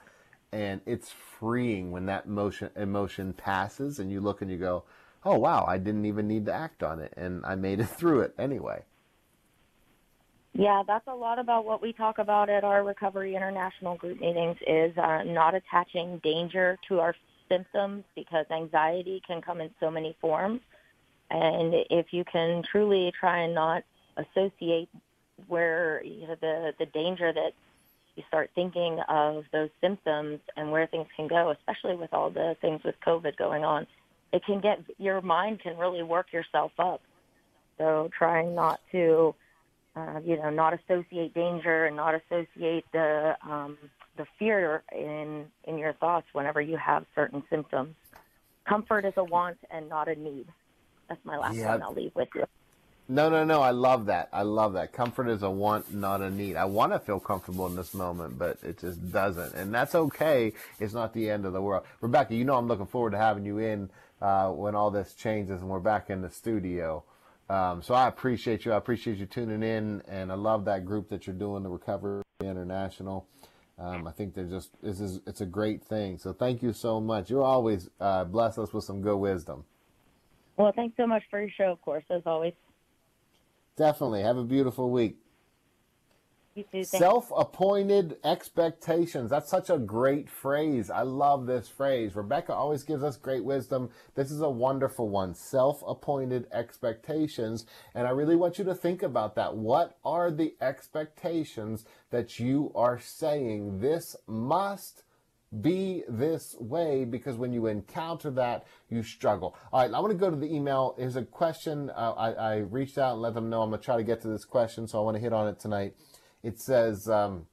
and 0.52 0.80
it's 0.86 1.10
freeing 1.10 1.90
when 1.90 2.06
that 2.06 2.26
emotion 2.26 2.70
emotion 2.76 3.32
passes 3.32 3.98
and 3.98 4.10
you 4.10 4.20
look 4.20 4.42
and 4.42 4.50
you 4.50 4.56
go 4.56 4.84
oh 5.24 5.38
wow 5.38 5.64
i 5.66 5.78
didn't 5.78 6.04
even 6.04 6.26
need 6.26 6.46
to 6.46 6.52
act 6.52 6.82
on 6.82 7.00
it 7.00 7.12
and 7.16 7.44
i 7.46 7.54
made 7.54 7.80
it 7.80 7.88
through 7.98 8.20
it 8.20 8.34
anyway. 8.38 8.82
Yeah 10.52 10.82
that's 10.86 11.06
a 11.06 11.14
lot 11.14 11.38
about 11.38 11.64
what 11.64 11.80
we 11.80 11.92
talk 11.92 12.18
about 12.18 12.50
at 12.50 12.64
our 12.64 12.82
recovery 12.82 13.36
international 13.36 13.96
group 13.96 14.20
meetings 14.20 14.56
is 14.66 14.96
uh, 14.98 15.22
not 15.22 15.54
attaching 15.54 16.20
danger 16.24 16.76
to 16.88 17.00
our 17.00 17.14
symptoms 17.50 18.04
because 18.14 18.46
anxiety 18.50 19.20
can 19.26 19.42
come 19.42 19.60
in 19.60 19.70
so 19.80 19.90
many 19.90 20.16
forms. 20.20 20.60
And 21.30 21.74
if 21.90 22.06
you 22.12 22.24
can 22.24 22.62
truly 22.70 23.12
try 23.18 23.40
and 23.40 23.54
not 23.54 23.82
associate 24.16 24.88
where 25.46 26.02
you 26.04 26.26
know 26.26 26.36
the 26.40 26.72
the 26.78 26.86
danger 26.86 27.32
that 27.32 27.52
you 28.20 28.26
start 28.28 28.50
thinking 28.54 28.98
of 29.08 29.44
those 29.52 29.70
symptoms 29.80 30.40
and 30.56 30.70
where 30.70 30.86
things 30.86 31.06
can 31.16 31.26
go, 31.26 31.50
especially 31.50 31.96
with 31.96 32.12
all 32.12 32.30
the 32.30 32.56
things 32.60 32.82
with 32.84 32.94
COVID 33.06 33.36
going 33.36 33.64
on, 33.64 33.86
it 34.32 34.44
can 34.44 34.60
get 34.60 34.78
your 34.98 35.20
mind 35.22 35.60
can 35.60 35.76
really 35.78 36.02
work 36.02 36.32
yourself 36.32 36.72
up. 36.78 37.00
So 37.78 38.10
trying 38.16 38.54
not 38.54 38.80
to, 38.92 39.34
uh, 39.96 40.20
you 40.24 40.36
know, 40.36 40.50
not 40.50 40.74
associate 40.74 41.32
danger 41.34 41.86
and 41.86 41.96
not 41.96 42.14
associate 42.14 42.84
the 42.92 43.36
um, 43.42 43.78
the 44.16 44.26
fear 44.38 44.82
in 44.92 45.46
in 45.64 45.78
your 45.78 45.94
thoughts 45.94 46.26
whenever 46.32 46.60
you 46.60 46.76
have 46.76 47.06
certain 47.14 47.42
symptoms. 47.48 47.94
Comfort 48.68 49.04
is 49.06 49.14
a 49.16 49.24
want 49.24 49.58
and 49.70 49.88
not 49.88 50.08
a 50.08 50.14
need. 50.14 50.46
That's 51.08 51.24
my 51.24 51.38
last 51.38 51.56
yeah. 51.56 51.70
one. 51.70 51.82
I'll 51.82 51.94
leave 51.94 52.14
with 52.14 52.28
you. 52.34 52.44
No, 53.10 53.28
no, 53.28 53.42
no. 53.42 53.60
I 53.60 53.72
love 53.72 54.06
that. 54.06 54.28
I 54.32 54.42
love 54.42 54.74
that. 54.74 54.92
Comfort 54.92 55.28
is 55.28 55.42
a 55.42 55.50
want, 55.50 55.92
not 55.92 56.20
a 56.20 56.30
need. 56.30 56.54
I 56.54 56.66
want 56.66 56.92
to 56.92 57.00
feel 57.00 57.18
comfortable 57.18 57.66
in 57.66 57.74
this 57.74 57.92
moment, 57.92 58.38
but 58.38 58.58
it 58.62 58.78
just 58.78 59.10
doesn't. 59.10 59.52
And 59.54 59.74
that's 59.74 59.96
okay. 59.96 60.52
It's 60.78 60.94
not 60.94 61.12
the 61.12 61.28
end 61.28 61.44
of 61.44 61.52
the 61.52 61.60
world. 61.60 61.82
Rebecca, 62.00 62.36
you 62.36 62.44
know 62.44 62.54
I'm 62.54 62.68
looking 62.68 62.86
forward 62.86 63.10
to 63.10 63.18
having 63.18 63.44
you 63.44 63.58
in 63.58 63.90
uh, 64.22 64.50
when 64.50 64.76
all 64.76 64.92
this 64.92 65.14
changes 65.14 65.60
and 65.60 65.68
we're 65.68 65.80
back 65.80 66.08
in 66.08 66.22
the 66.22 66.30
studio. 66.30 67.02
Um, 67.48 67.82
so 67.82 67.94
I 67.94 68.06
appreciate 68.06 68.64
you. 68.64 68.70
I 68.70 68.76
appreciate 68.76 69.18
you 69.18 69.26
tuning 69.26 69.64
in, 69.64 70.02
and 70.06 70.30
I 70.30 70.36
love 70.36 70.64
that 70.66 70.84
group 70.84 71.08
that 71.08 71.26
you're 71.26 71.34
doing, 71.34 71.64
the 71.64 71.68
Recovery 71.68 72.22
International. 72.40 73.26
Um, 73.76 74.06
I 74.06 74.12
think 74.12 74.34
they're 74.34 74.44
just 74.44 74.70
this 74.84 75.00
is 75.00 75.18
it's 75.26 75.40
a 75.40 75.46
great 75.46 75.82
thing. 75.82 76.18
So 76.18 76.32
thank 76.32 76.62
you 76.62 76.72
so 76.72 77.00
much. 77.00 77.28
You're 77.28 77.42
always 77.42 77.90
uh, 78.00 78.22
bless 78.22 78.56
us 78.56 78.72
with 78.72 78.84
some 78.84 79.02
good 79.02 79.16
wisdom. 79.16 79.64
Well, 80.56 80.70
thanks 80.70 80.96
so 80.96 81.08
much 81.08 81.24
for 81.28 81.40
your 81.40 81.50
show, 81.50 81.72
of 81.72 81.80
course, 81.82 82.04
as 82.08 82.22
always. 82.24 82.52
Definitely. 83.80 84.24
Have 84.24 84.36
a 84.36 84.44
beautiful 84.44 84.90
week. 84.90 85.16
Self 86.82 87.32
appointed 87.34 88.18
expectations. 88.22 89.30
That's 89.30 89.48
such 89.48 89.70
a 89.70 89.78
great 89.78 90.28
phrase. 90.28 90.90
I 90.90 91.00
love 91.00 91.46
this 91.46 91.66
phrase. 91.66 92.14
Rebecca 92.14 92.52
always 92.52 92.82
gives 92.82 93.02
us 93.02 93.16
great 93.16 93.42
wisdom. 93.42 93.88
This 94.16 94.30
is 94.30 94.42
a 94.42 94.50
wonderful 94.50 95.08
one. 95.08 95.34
Self 95.34 95.82
appointed 95.86 96.46
expectations. 96.52 97.64
And 97.94 98.06
I 98.06 98.10
really 98.10 98.36
want 98.36 98.58
you 98.58 98.64
to 98.66 98.74
think 98.74 99.02
about 99.02 99.34
that. 99.36 99.56
What 99.56 99.96
are 100.04 100.30
the 100.30 100.56
expectations 100.60 101.86
that 102.10 102.38
you 102.38 102.72
are 102.74 103.00
saying? 103.00 103.80
This 103.80 104.14
must 104.26 105.04
be 105.60 106.04
this 106.08 106.54
way 106.60 107.04
because 107.04 107.36
when 107.36 107.52
you 107.52 107.66
encounter 107.66 108.30
that, 108.30 108.66
you 108.88 109.02
struggle. 109.02 109.56
All 109.72 109.80
right, 109.80 109.92
I 109.92 109.98
want 110.00 110.12
to 110.12 110.18
go 110.18 110.30
to 110.30 110.36
the 110.36 110.52
email. 110.52 110.94
Here's 110.96 111.16
a 111.16 111.24
question. 111.24 111.90
Uh, 111.90 112.14
I, 112.16 112.32
I, 112.32 112.56
reached 112.58 112.98
out 112.98 113.14
and 113.14 113.22
let 113.22 113.34
them 113.34 113.50
know 113.50 113.62
I'm 113.62 113.70
going 113.70 113.80
to 113.80 113.84
try 113.84 113.96
to 113.96 114.04
get 114.04 114.20
to 114.22 114.28
this 114.28 114.44
question, 114.44 114.86
so 114.86 115.00
I 115.00 115.02
want 115.02 115.16
to 115.16 115.20
hit 115.20 115.32
on 115.32 115.48
it 115.48 115.58
tonight. 115.58 115.94
It 116.44 116.60
says, 116.60 117.08
um, 117.08 117.46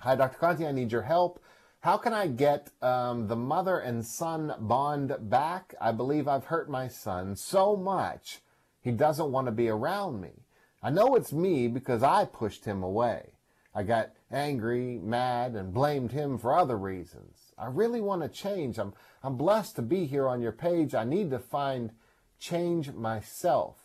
Hi, 0.00 0.16
Dr. 0.16 0.36
Conti, 0.36 0.66
I 0.66 0.72
need 0.72 0.90
your 0.90 1.02
help. 1.02 1.40
How 1.80 1.96
can 1.96 2.12
I 2.12 2.26
get 2.26 2.70
um, 2.80 3.28
the 3.28 3.36
mother 3.36 3.78
and 3.78 4.04
son 4.04 4.54
bond 4.58 5.16
back? 5.20 5.74
I 5.80 5.92
believe 5.92 6.26
I've 6.26 6.46
hurt 6.46 6.68
my 6.68 6.88
son 6.88 7.36
so 7.36 7.76
much 7.76 8.40
he 8.82 8.90
doesn't 8.90 9.30
want 9.30 9.46
to 9.46 9.52
be 9.52 9.68
around 9.68 10.20
me. 10.20 10.44
I 10.82 10.90
know 10.90 11.14
it's 11.14 11.32
me 11.32 11.68
because 11.68 12.02
I 12.02 12.24
pushed 12.24 12.64
him 12.64 12.82
away. 12.82 13.31
I 13.74 13.82
got 13.82 14.10
angry, 14.30 14.98
mad, 15.02 15.54
and 15.54 15.72
blamed 15.72 16.12
him 16.12 16.38
for 16.38 16.56
other 16.56 16.76
reasons. 16.76 17.52
I 17.56 17.66
really 17.66 18.00
want 18.00 18.22
to 18.22 18.28
change. 18.28 18.78
I'm, 18.78 18.92
I'm 19.22 19.36
blessed 19.36 19.76
to 19.76 19.82
be 19.82 20.04
here 20.06 20.28
on 20.28 20.42
your 20.42 20.52
page. 20.52 20.94
I 20.94 21.04
need 21.04 21.30
to 21.30 21.38
find 21.38 21.90
change 22.38 22.92
myself. 22.92 23.76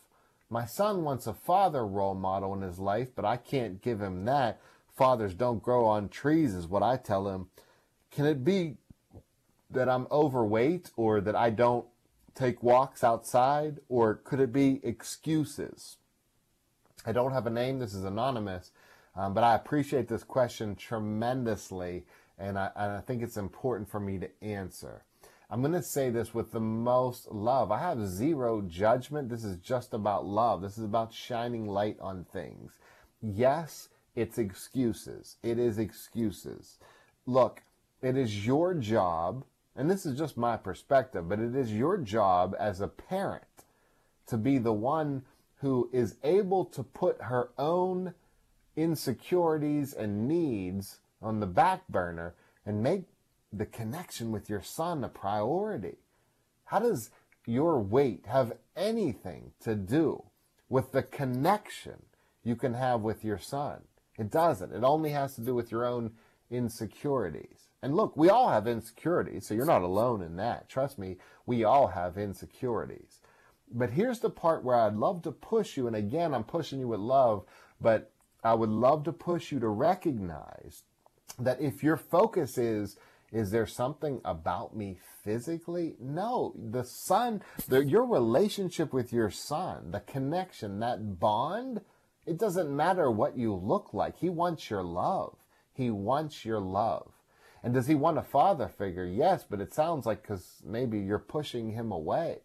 My 0.50 0.66
son 0.66 1.04
wants 1.04 1.26
a 1.26 1.34
father 1.34 1.86
role 1.86 2.14
model 2.14 2.54
in 2.54 2.62
his 2.62 2.78
life, 2.78 3.08
but 3.14 3.24
I 3.24 3.36
can't 3.36 3.82
give 3.82 4.00
him 4.00 4.24
that. 4.24 4.60
Fathers 4.96 5.34
don't 5.34 5.62
grow 5.62 5.86
on 5.86 6.08
trees, 6.08 6.54
is 6.54 6.66
what 6.66 6.82
I 6.82 6.96
tell 6.96 7.28
him. 7.28 7.48
Can 8.10 8.26
it 8.26 8.44
be 8.44 8.76
that 9.70 9.88
I'm 9.88 10.06
overweight 10.10 10.90
or 10.96 11.20
that 11.20 11.36
I 11.36 11.50
don't 11.50 11.86
take 12.34 12.62
walks 12.62 13.04
outside? 13.04 13.78
Or 13.88 14.14
could 14.14 14.40
it 14.40 14.52
be 14.52 14.80
excuses? 14.82 15.98
I 17.06 17.12
don't 17.12 17.32
have 17.32 17.46
a 17.46 17.50
name. 17.50 17.78
This 17.78 17.94
is 17.94 18.04
anonymous. 18.04 18.70
Um, 19.18 19.34
but 19.34 19.42
I 19.42 19.56
appreciate 19.56 20.06
this 20.06 20.22
question 20.22 20.76
tremendously, 20.76 22.04
and 22.38 22.56
I, 22.56 22.70
and 22.76 22.92
I 22.92 23.00
think 23.00 23.20
it's 23.20 23.36
important 23.36 23.90
for 23.90 23.98
me 23.98 24.16
to 24.18 24.30
answer. 24.40 25.02
I'm 25.50 25.60
going 25.60 25.72
to 25.72 25.82
say 25.82 26.08
this 26.08 26.32
with 26.32 26.52
the 26.52 26.60
most 26.60 27.32
love. 27.32 27.72
I 27.72 27.80
have 27.80 28.06
zero 28.06 28.62
judgment. 28.62 29.28
This 29.28 29.42
is 29.42 29.56
just 29.56 29.92
about 29.92 30.24
love. 30.24 30.62
This 30.62 30.78
is 30.78 30.84
about 30.84 31.12
shining 31.12 31.66
light 31.66 31.96
on 32.00 32.26
things. 32.32 32.70
Yes, 33.20 33.88
it's 34.14 34.38
excuses. 34.38 35.36
It 35.42 35.58
is 35.58 35.80
excuses. 35.80 36.78
Look, 37.26 37.62
it 38.00 38.16
is 38.16 38.46
your 38.46 38.72
job, 38.72 39.44
and 39.74 39.90
this 39.90 40.06
is 40.06 40.16
just 40.16 40.36
my 40.36 40.56
perspective, 40.56 41.28
but 41.28 41.40
it 41.40 41.56
is 41.56 41.72
your 41.72 41.96
job 41.98 42.54
as 42.56 42.80
a 42.80 42.86
parent 42.86 43.42
to 44.28 44.36
be 44.36 44.58
the 44.58 44.72
one 44.72 45.22
who 45.56 45.90
is 45.92 46.14
able 46.22 46.64
to 46.66 46.84
put 46.84 47.20
her 47.22 47.50
own 47.58 48.14
insecurities 48.78 49.92
and 49.92 50.28
needs 50.28 51.00
on 51.20 51.40
the 51.40 51.46
back 51.46 51.86
burner 51.88 52.34
and 52.64 52.82
make 52.82 53.02
the 53.52 53.66
connection 53.66 54.30
with 54.30 54.48
your 54.48 54.62
son 54.62 55.02
a 55.02 55.08
priority? 55.08 55.96
How 56.66 56.78
does 56.78 57.10
your 57.44 57.80
weight 57.80 58.24
have 58.26 58.52
anything 58.76 59.52
to 59.60 59.74
do 59.74 60.22
with 60.68 60.92
the 60.92 61.02
connection 61.02 62.02
you 62.44 62.54
can 62.54 62.74
have 62.74 63.00
with 63.00 63.24
your 63.24 63.38
son? 63.38 63.82
It 64.16 64.30
doesn't. 64.30 64.72
It 64.72 64.84
only 64.84 65.10
has 65.10 65.34
to 65.34 65.40
do 65.40 65.54
with 65.54 65.72
your 65.72 65.84
own 65.84 66.12
insecurities. 66.50 67.68
And 67.82 67.96
look, 67.96 68.16
we 68.16 68.28
all 68.28 68.48
have 68.48 68.66
insecurities, 68.66 69.46
so 69.46 69.54
you're 69.54 69.64
not 69.64 69.82
alone 69.82 70.22
in 70.22 70.36
that. 70.36 70.68
Trust 70.68 70.98
me, 70.98 71.16
we 71.46 71.64
all 71.64 71.88
have 71.88 72.18
insecurities. 72.18 73.20
But 73.70 73.90
here's 73.90 74.20
the 74.20 74.30
part 74.30 74.64
where 74.64 74.76
I'd 74.76 74.96
love 74.96 75.22
to 75.22 75.32
push 75.32 75.76
you, 75.76 75.86
and 75.86 75.96
again, 75.96 76.34
I'm 76.34 76.44
pushing 76.44 76.80
you 76.80 76.88
with 76.88 77.00
love, 77.00 77.44
but 77.80 78.12
I 78.42 78.54
would 78.54 78.70
love 78.70 79.04
to 79.04 79.12
push 79.12 79.52
you 79.52 79.58
to 79.60 79.68
recognize 79.68 80.82
that 81.38 81.60
if 81.60 81.82
your 81.82 81.96
focus 81.96 82.58
is 82.58 82.96
is 83.30 83.50
there 83.50 83.66
something 83.66 84.20
about 84.24 84.74
me 84.74 84.98
physically? 85.22 85.96
No, 86.00 86.54
the 86.56 86.82
son, 86.82 87.42
the, 87.68 87.84
your 87.84 88.06
relationship 88.06 88.92
with 88.92 89.12
your 89.12 89.30
son, 89.30 89.90
the 89.90 90.00
connection, 90.00 90.80
that 90.80 91.20
bond, 91.20 91.82
it 92.24 92.38
doesn't 92.38 92.74
matter 92.74 93.10
what 93.10 93.36
you 93.36 93.54
look 93.54 93.92
like. 93.92 94.16
He 94.18 94.30
wants 94.30 94.70
your 94.70 94.82
love. 94.82 95.36
He 95.74 95.90
wants 95.90 96.44
your 96.44 96.60
love. 96.60 97.12
And 97.62 97.74
does 97.74 97.86
he 97.86 97.94
want 97.94 98.18
a 98.18 98.22
father 98.22 98.68
figure? 98.68 99.04
Yes, 99.04 99.44
but 99.48 99.60
it 99.60 99.74
sounds 99.74 100.06
like 100.06 100.22
because 100.22 100.62
maybe 100.64 100.98
you're 100.98 101.18
pushing 101.18 101.72
him 101.72 101.92
away. 101.92 102.38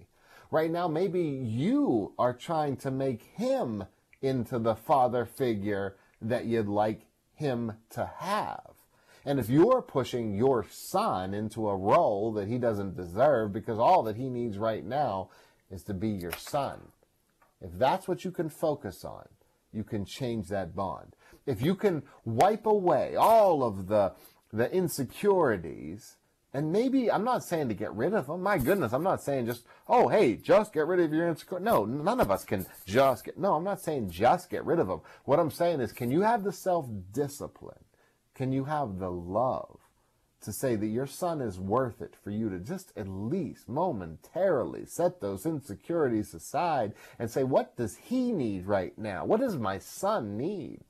Right 0.51 0.69
now, 0.71 0.87
maybe 0.87 1.21
you 1.21 2.13
are 2.19 2.33
trying 2.33 2.77
to 2.77 2.91
make 2.91 3.23
him 3.35 3.85
into 4.23 4.57
the 4.57 4.75
father 4.75 5.25
figure 5.25 5.97
that 6.21 6.45
you'd 6.45 6.67
like 6.67 7.01
him 7.35 7.73
to 7.91 8.09
have. 8.17 8.71
And 9.25 9.39
if 9.39 9.49
you're 9.49 9.81
pushing 9.81 10.35
your 10.35 10.65
son 10.69 11.33
into 11.33 11.69
a 11.69 11.75
role 11.75 12.33
that 12.33 12.47
he 12.47 12.57
doesn't 12.57 12.97
deserve 12.97 13.53
because 13.53 13.77
all 13.77 14.03
that 14.03 14.15
he 14.15 14.29
needs 14.29 14.57
right 14.57 14.83
now 14.83 15.29
is 15.69 15.83
to 15.83 15.93
be 15.93 16.09
your 16.09 16.33
son, 16.33 16.79
if 17.61 17.71
that's 17.77 18.07
what 18.07 18.25
you 18.25 18.31
can 18.31 18.49
focus 18.49 19.05
on, 19.05 19.27
you 19.71 19.83
can 19.83 20.05
change 20.05 20.47
that 20.49 20.75
bond. 20.75 21.15
If 21.45 21.61
you 21.61 21.75
can 21.75 22.03
wipe 22.25 22.65
away 22.65 23.15
all 23.15 23.63
of 23.63 23.87
the, 23.87 24.13
the 24.51 24.71
insecurities, 24.73 26.17
and 26.53 26.71
maybe 26.71 27.11
I'm 27.11 27.23
not 27.23 27.43
saying 27.43 27.69
to 27.69 27.73
get 27.73 27.93
rid 27.93 28.13
of 28.13 28.27
them. 28.27 28.43
My 28.43 28.57
goodness, 28.57 28.93
I'm 28.93 29.03
not 29.03 29.23
saying 29.23 29.47
just, 29.47 29.65
oh, 29.87 30.07
hey, 30.07 30.35
just 30.35 30.73
get 30.73 30.87
rid 30.87 30.99
of 30.99 31.13
your 31.13 31.27
insecurity. 31.27 31.65
No, 31.65 31.85
none 31.85 32.19
of 32.19 32.29
us 32.29 32.45
can 32.45 32.65
just 32.85 33.25
get, 33.25 33.37
no, 33.37 33.55
I'm 33.55 33.63
not 33.63 33.81
saying 33.81 34.11
just 34.11 34.49
get 34.49 34.65
rid 34.65 34.79
of 34.79 34.87
them. 34.87 35.01
What 35.25 35.39
I'm 35.39 35.51
saying 35.51 35.81
is, 35.81 35.91
can 35.91 36.11
you 36.11 36.21
have 36.21 36.43
the 36.43 36.51
self 36.51 36.87
discipline 37.11 37.83
can 38.33 38.51
you 38.51 38.65
have 38.65 38.99
the 38.99 39.11
love 39.11 39.79
to 40.41 40.51
say 40.51 40.75
that 40.75 40.87
your 40.87 41.07
son 41.07 41.39
is 41.39 41.59
worth 41.59 42.01
it 42.01 42.15
for 42.21 42.31
you 42.31 42.49
to 42.49 42.59
just 42.59 42.91
at 42.97 43.07
least 43.07 43.69
momentarily 43.69 44.85
set 44.85 45.21
those 45.21 45.45
insecurities 45.45 46.33
aside 46.33 46.93
and 47.17 47.31
say, 47.31 47.43
what 47.43 47.77
does 47.77 47.95
he 47.95 48.31
need 48.31 48.65
right 48.65 48.97
now? 48.97 49.23
What 49.23 49.39
does 49.39 49.55
my 49.55 49.77
son 49.77 50.37
need? 50.37 50.81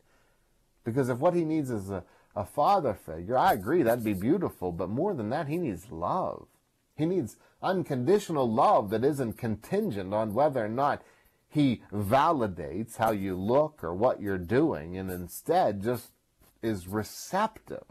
Because 0.84 1.10
if 1.10 1.20
what 1.20 1.36
he 1.36 1.46
needs 1.46 1.70
is 1.70 1.92
a, 1.92 2.04
a 2.36 2.46
father 2.46 2.94
figure, 2.94 3.38
I 3.38 3.54
agree, 3.54 3.84
that'd 3.84 4.04
be 4.04 4.14
beautiful. 4.14 4.72
But 4.72 4.90
more 4.90 5.14
than 5.14 5.30
that, 5.30 5.48
he 5.48 5.58
needs 5.58 5.92
love. 5.92 6.48
He 6.96 7.06
needs 7.06 7.38
unconditional 7.62 8.52
love 8.52 8.90
that 8.92 9.04
isn't 9.04 9.38
contingent 9.38 10.14
on 10.14 10.34
whether 10.34 10.64
or 10.64 10.70
not 10.70 11.02
he 11.50 11.82
validates 11.92 12.98
how 12.98 13.12
you 13.12 13.36
look 13.36 13.84
or 13.84 13.94
what 13.94 14.22
you're 14.22 14.38
doing, 14.38 14.98
and 14.98 15.12
instead 15.12 15.84
just 15.84 16.12
is 16.62 16.88
receptive 16.88 17.86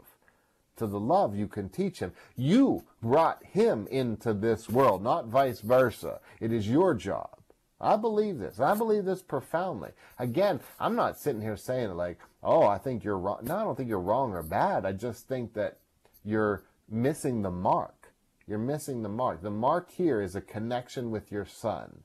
to 0.75 0.87
the 0.87 0.99
love 0.99 1.35
you 1.35 1.47
can 1.47 1.69
teach 1.69 1.99
him. 1.99 2.11
You 2.35 2.83
brought 3.01 3.43
him 3.45 3.87
into 3.87 4.33
this 4.33 4.69
world, 4.69 5.03
not 5.03 5.27
vice 5.27 5.61
versa. 5.61 6.19
It 6.39 6.51
is 6.51 6.67
your 6.67 6.93
job. 6.93 7.37
I 7.83 7.97
believe 7.97 8.39
this. 8.39 8.59
I 8.59 8.75
believe 8.75 9.05
this 9.05 9.21
profoundly. 9.21 9.91
Again, 10.17 10.59
I'm 10.79 10.95
not 10.95 11.19
sitting 11.19 11.41
here 11.41 11.57
saying 11.57 11.91
like, 11.95 12.19
oh, 12.41 12.65
I 12.65 12.77
think 12.77 13.03
you're 13.03 13.17
wrong. 13.17 13.39
No, 13.43 13.55
I 13.55 13.63
don't 13.63 13.75
think 13.75 13.89
you're 13.89 13.99
wrong 13.99 14.33
or 14.33 14.43
bad. 14.43 14.85
I 14.85 14.93
just 14.93 15.27
think 15.27 15.53
that 15.53 15.77
you're 16.23 16.63
missing 16.89 17.41
the 17.41 17.51
mark. 17.51 18.13
You're 18.47 18.59
missing 18.59 19.03
the 19.03 19.09
mark. 19.09 19.41
The 19.41 19.49
mark 19.49 19.91
here 19.91 20.21
is 20.21 20.35
a 20.35 20.41
connection 20.41 21.11
with 21.11 21.31
your 21.31 21.45
son. 21.45 22.03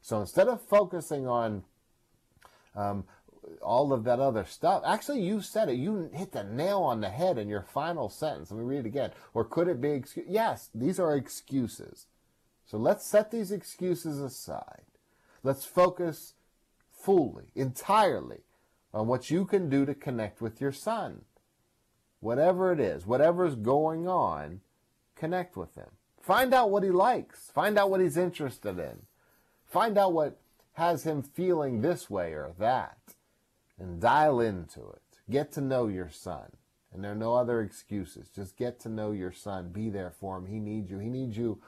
So 0.00 0.20
instead 0.20 0.48
of 0.48 0.60
focusing 0.60 1.26
on 1.26 1.64
um, 2.74 3.04
all 3.60 3.92
of 3.92 4.04
that 4.04 4.20
other 4.20 4.44
stuff. 4.44 4.82
Actually, 4.86 5.22
you 5.22 5.40
said 5.40 5.68
it. 5.68 5.74
You 5.74 6.10
hit 6.12 6.32
the 6.32 6.44
nail 6.44 6.80
on 6.80 7.00
the 7.00 7.08
head 7.08 7.38
in 7.38 7.48
your 7.48 7.62
final 7.62 8.08
sentence. 8.08 8.50
Let 8.50 8.58
me 8.58 8.64
read 8.64 8.80
it 8.80 8.86
again. 8.86 9.10
Or 9.34 9.44
could 9.44 9.68
it 9.68 9.80
be? 9.80 10.02
Yes, 10.28 10.70
these 10.74 10.98
are 10.98 11.16
excuses. 11.16 12.06
So 12.64 12.78
let's 12.78 13.06
set 13.06 13.30
these 13.30 13.52
excuses 13.52 14.20
aside. 14.20 14.82
Let's 15.42 15.64
focus 15.64 16.34
fully, 16.90 17.46
entirely 17.54 18.40
on 18.94 19.06
what 19.06 19.30
you 19.30 19.44
can 19.44 19.68
do 19.68 19.84
to 19.86 19.94
connect 19.94 20.40
with 20.40 20.60
your 20.60 20.72
son. 20.72 21.22
Whatever 22.20 22.72
it 22.72 22.78
is, 22.78 23.06
whatever's 23.06 23.56
going 23.56 24.06
on, 24.06 24.60
connect 25.16 25.56
with 25.56 25.74
him. 25.74 25.90
Find 26.20 26.54
out 26.54 26.70
what 26.70 26.84
he 26.84 26.90
likes. 26.90 27.50
Find 27.52 27.76
out 27.76 27.90
what 27.90 28.00
he's 28.00 28.16
interested 28.16 28.78
in. 28.78 29.02
Find 29.66 29.98
out 29.98 30.12
what 30.12 30.38
has 30.74 31.04
him 31.04 31.22
feeling 31.22 31.80
this 31.80 32.08
way 32.08 32.32
or 32.32 32.52
that 32.58 32.98
and 33.78 34.00
dial 34.00 34.40
into 34.40 34.80
it. 34.80 35.02
Get 35.28 35.52
to 35.52 35.60
know 35.60 35.88
your 35.88 36.10
son. 36.10 36.52
And 36.92 37.02
there 37.02 37.12
are 37.12 37.16
no 37.16 37.34
other 37.34 37.62
excuses. 37.62 38.28
Just 38.28 38.56
get 38.56 38.78
to 38.80 38.88
know 38.88 39.12
your 39.12 39.32
son. 39.32 39.70
Be 39.70 39.88
there 39.88 40.10
for 40.10 40.36
him. 40.36 40.46
He 40.46 40.60
needs 40.60 40.90
you. 40.90 40.98
He 40.98 41.08
needs 41.08 41.36
you 41.36 41.60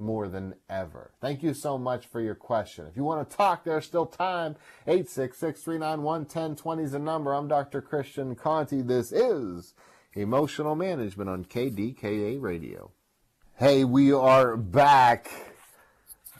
more 0.00 0.28
than 0.28 0.54
ever. 0.68 1.12
Thank 1.20 1.42
you 1.42 1.54
so 1.54 1.78
much 1.78 2.06
for 2.06 2.20
your 2.20 2.34
question. 2.34 2.86
If 2.86 2.96
you 2.96 3.04
want 3.04 3.28
to 3.28 3.36
talk, 3.36 3.64
there's 3.64 3.84
still 3.84 4.06
time. 4.06 4.56
866-391-1020 4.88 6.82
is 6.82 6.92
the 6.92 6.98
number. 6.98 7.34
I'm 7.34 7.48
Dr. 7.48 7.80
Christian 7.80 8.34
Conti. 8.34 8.82
This 8.82 9.12
is 9.12 9.74
Emotional 10.14 10.74
Management 10.74 11.30
on 11.30 11.44
KDKA 11.44 12.40
Radio. 12.40 12.90
Hey, 13.56 13.84
we 13.84 14.12
are 14.12 14.56
back. 14.56 15.30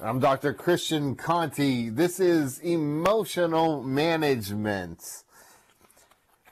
I'm 0.03 0.19
Dr. 0.19 0.55
Christian 0.55 1.15
Conti. 1.15 1.91
This 1.91 2.19
is 2.19 2.59
emotional 2.61 3.83
management. 3.83 5.25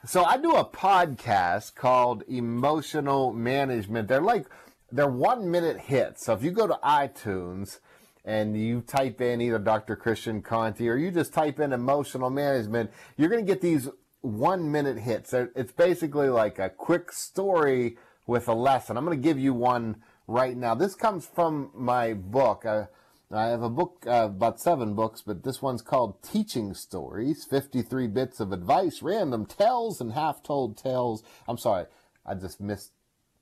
So 0.05 0.23
I 0.23 0.37
do 0.37 0.55
a 0.55 0.63
podcast 0.63 1.75
called 1.75 2.23
Emotional 2.27 3.33
Management. 3.33 4.07
They're 4.07 4.21
like 4.21 4.45
they're 4.91 5.07
one 5.07 5.49
minute 5.49 5.79
hits. 5.79 6.25
So 6.25 6.33
if 6.33 6.43
you 6.43 6.51
go 6.51 6.67
to 6.67 6.79
iTunes 6.83 7.79
and 8.25 8.59
you 8.59 8.81
type 8.81 9.21
in 9.21 9.41
either 9.41 9.59
Dr. 9.59 9.95
Christian 9.95 10.41
Conti 10.41 10.89
or 10.89 10.95
you 10.95 11.11
just 11.11 11.33
type 11.33 11.59
in 11.59 11.73
emotional 11.73 12.29
management, 12.29 12.91
you're 13.17 13.29
going 13.29 13.45
to 13.45 13.51
get 13.51 13.61
these 13.61 13.89
one 14.21 14.71
minute 14.71 14.99
hits. 14.99 15.33
It's 15.33 15.71
basically 15.71 16.29
like 16.29 16.59
a 16.59 16.69
quick 16.69 17.11
story 17.11 17.97
with 18.27 18.47
a 18.47 18.53
lesson. 18.53 18.97
I'm 18.97 19.05
going 19.05 19.17
to 19.17 19.23
give 19.23 19.39
you 19.39 19.53
one 19.53 19.97
right 20.27 20.55
now. 20.55 20.75
This 20.75 20.95
comes 20.95 21.25
from 21.25 21.71
my 21.73 22.13
book. 22.13 22.65
Uh, 22.65 22.85
I 23.31 23.47
have 23.47 23.61
a 23.61 23.69
book, 23.69 24.05
uh, 24.07 24.25
about 24.25 24.59
seven 24.59 24.95
books, 24.95 25.21
but 25.21 25.43
this 25.43 25.61
one's 25.61 25.83
called 25.83 26.23
Teaching 26.23 26.73
Stories 26.73 27.45
53 27.45 28.07
Bits 28.07 28.39
of 28.39 28.51
Advice, 28.51 29.03
Random 29.03 29.45
Tales, 29.45 30.01
and 30.01 30.13
Half 30.13 30.41
Told 30.41 30.77
Tales. 30.77 31.23
I'm 31.47 31.57
sorry, 31.57 31.85
I 32.25 32.33
just 32.33 32.59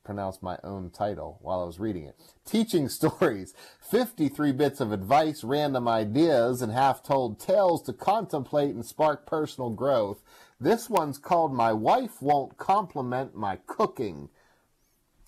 mispronounced 0.08 0.42
my 0.42 0.58
own 0.64 0.90
title 0.90 1.38
while 1.42 1.60
I 1.60 1.66
was 1.66 1.82
reading 1.82 2.06
it. 2.06 2.16
Teaching 2.46 2.88
Stories 2.90 3.54
53 3.92 4.54
Bits 4.54 4.80
of 4.80 4.94
Advice, 4.94 5.44
Random 5.44 5.86
Ideas, 5.86 6.62
and 6.62 6.72
Half 6.72 7.04
Told 7.04 7.42
Tales 7.42 7.82
to 7.84 7.94
Contemplate 7.94 8.74
and 8.74 8.86
Spark 8.86 9.26
Personal 9.26 9.70
Growth. 9.70 10.22
This 10.62 10.90
one's 10.90 11.18
called 11.18 11.54
My 11.54 11.74
Wife 11.74 12.22
Won't 12.22 12.58
Compliment 12.58 13.36
My 13.36 13.58
Cooking. 13.68 14.30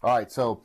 All 0.01 0.15
right, 0.15 0.31
so 0.31 0.61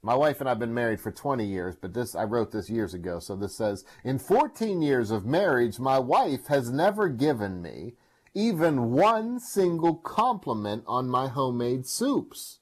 my 0.00 0.14
wife 0.14 0.40
and 0.40 0.48
I've 0.48 0.58
been 0.58 0.72
married 0.72 1.00
for 1.00 1.12
20 1.12 1.44
years, 1.44 1.76
but 1.78 1.92
this, 1.92 2.14
I 2.14 2.24
wrote 2.24 2.50
this 2.50 2.70
years 2.70 2.94
ago. 2.94 3.18
So 3.18 3.36
this 3.36 3.54
says, 3.54 3.84
in 4.04 4.18
14 4.18 4.80
years 4.80 5.10
of 5.10 5.26
marriage, 5.26 5.78
my 5.78 5.98
wife 5.98 6.46
has 6.46 6.70
never 6.70 7.10
given 7.10 7.60
me 7.60 7.92
even 8.32 8.92
one 8.92 9.38
single 9.38 9.96
compliment 9.96 10.84
on 10.86 11.08
my 11.10 11.28
homemade 11.28 11.86
soups. 11.86 12.60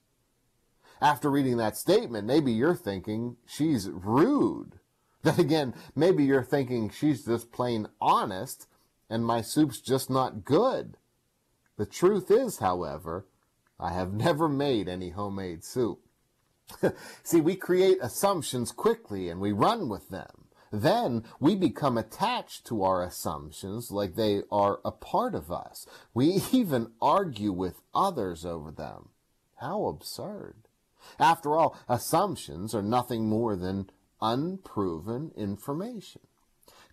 After 1.01 1.29
reading 1.29 1.57
that 1.57 1.77
statement, 1.77 2.25
maybe 2.27 2.51
you're 2.51 2.75
thinking 2.75 3.37
she's 3.45 3.89
rude. 3.89 4.79
Then 5.23 5.39
again, 5.39 5.73
maybe 5.95 6.23
you're 6.23 6.43
thinking 6.43 6.89
she's 6.89 7.25
just 7.25 7.51
plain 7.51 7.87
honest 7.99 8.67
and 9.09 9.25
my 9.25 9.41
soup's 9.41 9.81
just 9.81 10.09
not 10.09 10.45
good. 10.45 10.97
The 11.77 11.85
truth 11.85 12.29
is, 12.29 12.59
however, 12.59 13.25
I 13.79 13.93
have 13.93 14.13
never 14.27 14.47
made 14.47 14.87
any 14.87 15.09
homemade 15.09 15.63
soup. 15.63 15.99
See, 17.23 17.41
we 17.41 17.55
create 17.55 17.97
assumptions 18.01 18.71
quickly 18.71 19.29
and 19.29 19.39
we 19.39 19.51
run 19.51 19.89
with 19.89 20.09
them. 20.09 20.45
Then 20.71 21.23
we 21.39 21.55
become 21.55 21.97
attached 21.97 22.65
to 22.67 22.83
our 22.83 23.01
assumptions 23.01 23.89
like 23.89 24.15
they 24.15 24.41
are 24.51 24.79
a 24.83 24.91
part 24.91 25.33
of 25.33 25.49
us. 25.49 25.87
We 26.13 26.41
even 26.51 26.91
argue 27.01 27.53
with 27.53 27.81
others 27.93 28.45
over 28.45 28.71
them. 28.71 29.09
How 29.55 29.85
absurd. 29.85 30.66
After 31.19 31.55
all, 31.55 31.77
assumptions 31.87 32.73
are 32.73 32.81
nothing 32.81 33.27
more 33.27 33.55
than 33.55 33.89
unproven 34.21 35.31
information. 35.35 36.21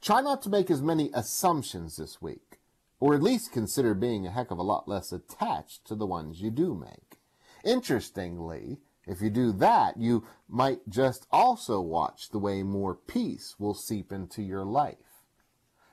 Try 0.00 0.20
not 0.20 0.42
to 0.42 0.50
make 0.50 0.70
as 0.70 0.82
many 0.82 1.10
assumptions 1.14 1.96
this 1.96 2.20
week, 2.20 2.58
or 3.00 3.14
at 3.14 3.22
least 3.22 3.52
consider 3.52 3.94
being 3.94 4.26
a 4.26 4.30
heck 4.30 4.50
of 4.50 4.58
a 4.58 4.62
lot 4.62 4.88
less 4.88 5.12
attached 5.12 5.86
to 5.86 5.94
the 5.94 6.06
ones 6.06 6.42
you 6.42 6.50
do 6.50 6.74
make. 6.74 7.18
Interestingly, 7.64 8.78
if 9.06 9.20
you 9.20 9.30
do 9.30 9.52
that, 9.52 9.96
you 9.96 10.26
might 10.48 10.88
just 10.88 11.26
also 11.30 11.80
watch 11.80 12.30
the 12.30 12.38
way 12.38 12.62
more 12.62 12.94
peace 12.94 13.56
will 13.58 13.74
seep 13.74 14.12
into 14.12 14.42
your 14.42 14.64
life. 14.64 15.22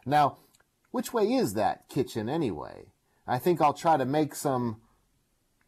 Now, 0.06 0.38
which 0.92 1.14
way 1.14 1.32
is 1.34 1.54
that 1.54 1.88
kitchen 1.90 2.28
anyway? 2.30 2.88
I 3.28 3.40
think 3.40 3.62
I'll 3.62 3.74
try 3.74 3.98
to 3.98 4.06
make 4.06 4.36
some 4.36 4.82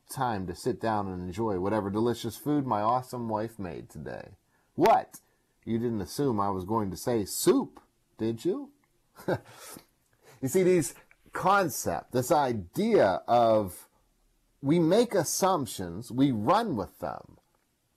time 0.09 0.47
to 0.47 0.55
sit 0.55 0.79
down 0.79 1.07
and 1.07 1.23
enjoy 1.23 1.59
whatever 1.59 1.89
delicious 1.89 2.35
food 2.35 2.65
my 2.65 2.81
awesome 2.81 3.29
wife 3.29 3.57
made 3.57 3.89
today. 3.89 4.29
What? 4.75 5.19
You 5.65 5.79
didn't 5.79 6.01
assume 6.01 6.39
I 6.39 6.49
was 6.49 6.65
going 6.65 6.91
to 6.91 6.97
say 6.97 7.25
soup, 7.25 7.79
did 8.17 8.43
you? 8.43 8.69
you 10.41 10.47
see, 10.47 10.63
these 10.63 10.93
concept, 11.31 12.11
this 12.11 12.31
idea 12.31 13.21
of 13.27 13.87
we 14.61 14.79
make 14.79 15.13
assumptions, 15.13 16.11
we 16.11 16.31
run 16.31 16.75
with 16.75 16.99
them. 16.99 17.37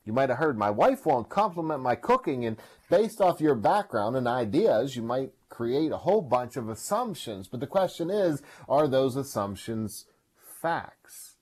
You 0.05 0.13
might 0.13 0.29
have 0.29 0.39
heard 0.39 0.59
my 0.59 0.71
wife 0.71 1.05
won't 1.05 1.29
compliment 1.29 1.83
my 1.83 1.97
cooking, 1.97 2.45
and 2.45 2.57
based 2.91 3.21
off 3.21 3.41
your 3.41 3.55
background 3.57 4.17
and 4.17 4.29
ideas, 4.29 4.95
you 4.97 5.03
might 5.03 5.33
create 5.49 5.91
a 5.91 5.99
whole 5.99 6.23
bunch 6.23 6.57
of 6.57 6.69
assumptions. 6.69 7.49
But 7.49 7.61
the 7.61 7.67
question 7.67 8.11
is, 8.11 8.43
are 8.69 8.87
those 8.89 9.17
assumptions 9.17 10.07
facts? 10.37 11.36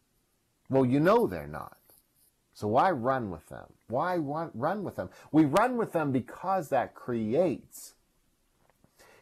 Well, 0.70 0.84
you 0.84 1.00
know 1.00 1.26
they're 1.26 1.46
not. 1.46 1.76
So 2.54 2.68
why 2.68 2.90
run 2.92 3.30
with 3.30 3.48
them? 3.48 3.66
Why 3.88 4.16
run 4.16 4.84
with 4.84 4.96
them? 4.96 5.10
We 5.32 5.44
run 5.44 5.76
with 5.76 5.92
them 5.92 6.12
because 6.12 6.68
that 6.68 6.94
creates, 6.94 7.94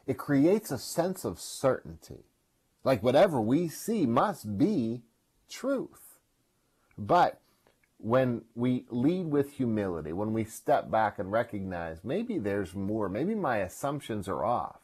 it 0.06 0.18
creates 0.18 0.70
a 0.70 0.78
sense 0.78 1.24
of 1.24 1.40
certainty. 1.40 2.24
Like 2.84 3.02
whatever 3.02 3.40
we 3.40 3.68
see 3.68 4.04
must 4.06 4.58
be 4.58 5.02
truth. 5.48 6.18
But 6.98 7.40
when 7.98 8.42
we 8.54 8.84
lead 8.90 9.26
with 9.26 9.52
humility, 9.52 10.12
when 10.12 10.32
we 10.32 10.44
step 10.44 10.90
back 10.90 11.18
and 11.18 11.32
recognize 11.32 12.04
maybe 12.04 12.38
there's 12.38 12.74
more, 12.74 13.08
maybe 13.08 13.34
my 13.34 13.58
assumptions 13.58 14.28
are 14.28 14.44
off. 14.44 14.81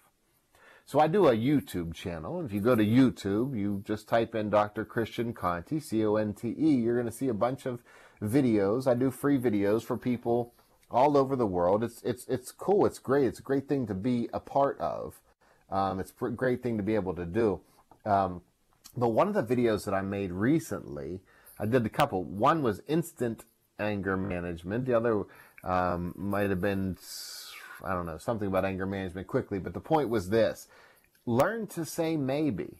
So 0.88 1.00
I 1.00 1.06
do 1.06 1.26
a 1.28 1.36
YouTube 1.36 1.92
channel. 1.92 2.42
If 2.42 2.50
you 2.50 2.62
go 2.62 2.74
to 2.74 2.82
YouTube, 2.82 3.54
you 3.54 3.82
just 3.86 4.08
type 4.08 4.34
in 4.34 4.48
Dr. 4.48 4.86
Christian 4.86 5.34
Conte, 5.34 5.80
C-O-N-T-E, 5.80 6.76
you're 6.76 6.94
going 6.94 7.04
to 7.04 7.12
see 7.12 7.28
a 7.28 7.34
bunch 7.34 7.66
of 7.66 7.80
videos. 8.22 8.86
I 8.86 8.94
do 8.94 9.10
free 9.10 9.36
videos 9.36 9.82
for 9.82 9.98
people 9.98 10.54
all 10.90 11.18
over 11.18 11.36
the 11.36 11.46
world. 11.46 11.84
It's 11.84 12.00
it's 12.04 12.26
it's 12.26 12.50
cool. 12.52 12.86
It's 12.86 12.98
great. 12.98 13.26
It's 13.26 13.38
a 13.38 13.42
great 13.42 13.68
thing 13.68 13.86
to 13.86 13.92
be 13.92 14.30
a 14.32 14.40
part 14.40 14.80
of. 14.80 15.20
Um, 15.68 16.00
it's 16.00 16.14
a 16.22 16.30
great 16.30 16.62
thing 16.62 16.78
to 16.78 16.82
be 16.82 16.94
able 16.94 17.14
to 17.16 17.26
do. 17.26 17.60
Um, 18.06 18.40
but 18.96 19.10
one 19.10 19.28
of 19.28 19.34
the 19.34 19.42
videos 19.42 19.84
that 19.84 19.92
I 19.92 20.00
made 20.00 20.32
recently, 20.32 21.20
I 21.58 21.66
did 21.66 21.84
a 21.84 21.90
couple. 21.90 22.24
One 22.24 22.62
was 22.62 22.80
instant 22.88 23.44
anger 23.78 24.16
management. 24.16 24.86
The 24.86 24.94
other 24.94 25.24
um, 25.64 26.14
might 26.16 26.48
have 26.48 26.62
been 26.62 26.96
I 27.84 27.94
don't 27.94 28.06
know 28.06 28.18
something 28.18 28.48
about 28.48 28.64
anger 28.64 28.86
management 28.86 29.26
quickly. 29.26 29.58
But 29.58 29.74
the 29.74 29.80
point 29.80 30.08
was 30.08 30.30
this: 30.30 30.68
learn 31.26 31.66
to 31.68 31.84
say 31.84 32.16
maybe, 32.16 32.78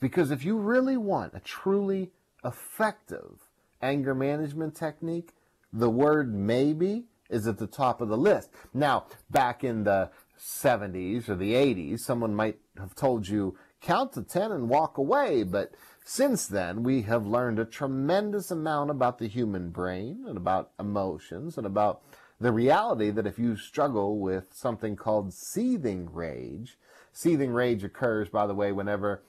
because 0.00 0.30
if 0.30 0.44
you 0.44 0.56
really 0.56 0.96
want 0.96 1.34
a 1.34 1.40
truly 1.40 2.10
effective 2.44 3.50
anger 3.82 4.14
management 4.14 4.74
technique, 4.74 5.30
the 5.72 5.90
word 5.90 6.34
maybe 6.34 7.04
is 7.30 7.46
at 7.46 7.58
the 7.58 7.66
top 7.66 8.00
of 8.00 8.08
the 8.08 8.16
list. 8.16 8.50
Now, 8.72 9.06
back 9.30 9.62
in 9.62 9.84
the 9.84 10.10
70s 10.38 11.28
or 11.28 11.34
the 11.34 11.52
80s, 11.52 12.00
someone 12.00 12.34
might 12.34 12.58
have 12.78 12.94
told 12.94 13.28
you, 13.28 13.56
count 13.80 14.12
to 14.14 14.22
10 14.22 14.50
and 14.50 14.68
walk 14.68 14.96
away. 14.96 15.42
But 15.42 15.72
since 16.04 16.46
then, 16.46 16.82
we 16.82 17.02
have 17.02 17.26
learned 17.26 17.58
a 17.58 17.64
tremendous 17.64 18.50
amount 18.50 18.90
about 18.90 19.18
the 19.18 19.28
human 19.28 19.70
brain 19.70 20.24
and 20.26 20.36
about 20.36 20.70
emotions 20.80 21.58
and 21.58 21.66
about 21.66 22.02
the 22.40 22.52
reality 22.52 23.10
that 23.10 23.26
if 23.26 23.38
you 23.38 23.56
struggle 23.56 24.18
with 24.18 24.54
something 24.54 24.96
called 24.96 25.34
seething 25.34 26.12
rage, 26.12 26.78
seething 27.12 27.52
rage 27.52 27.82
occurs, 27.82 28.28
by 28.28 28.46
the 28.46 28.54
way, 28.54 28.72
whenever 28.72 29.22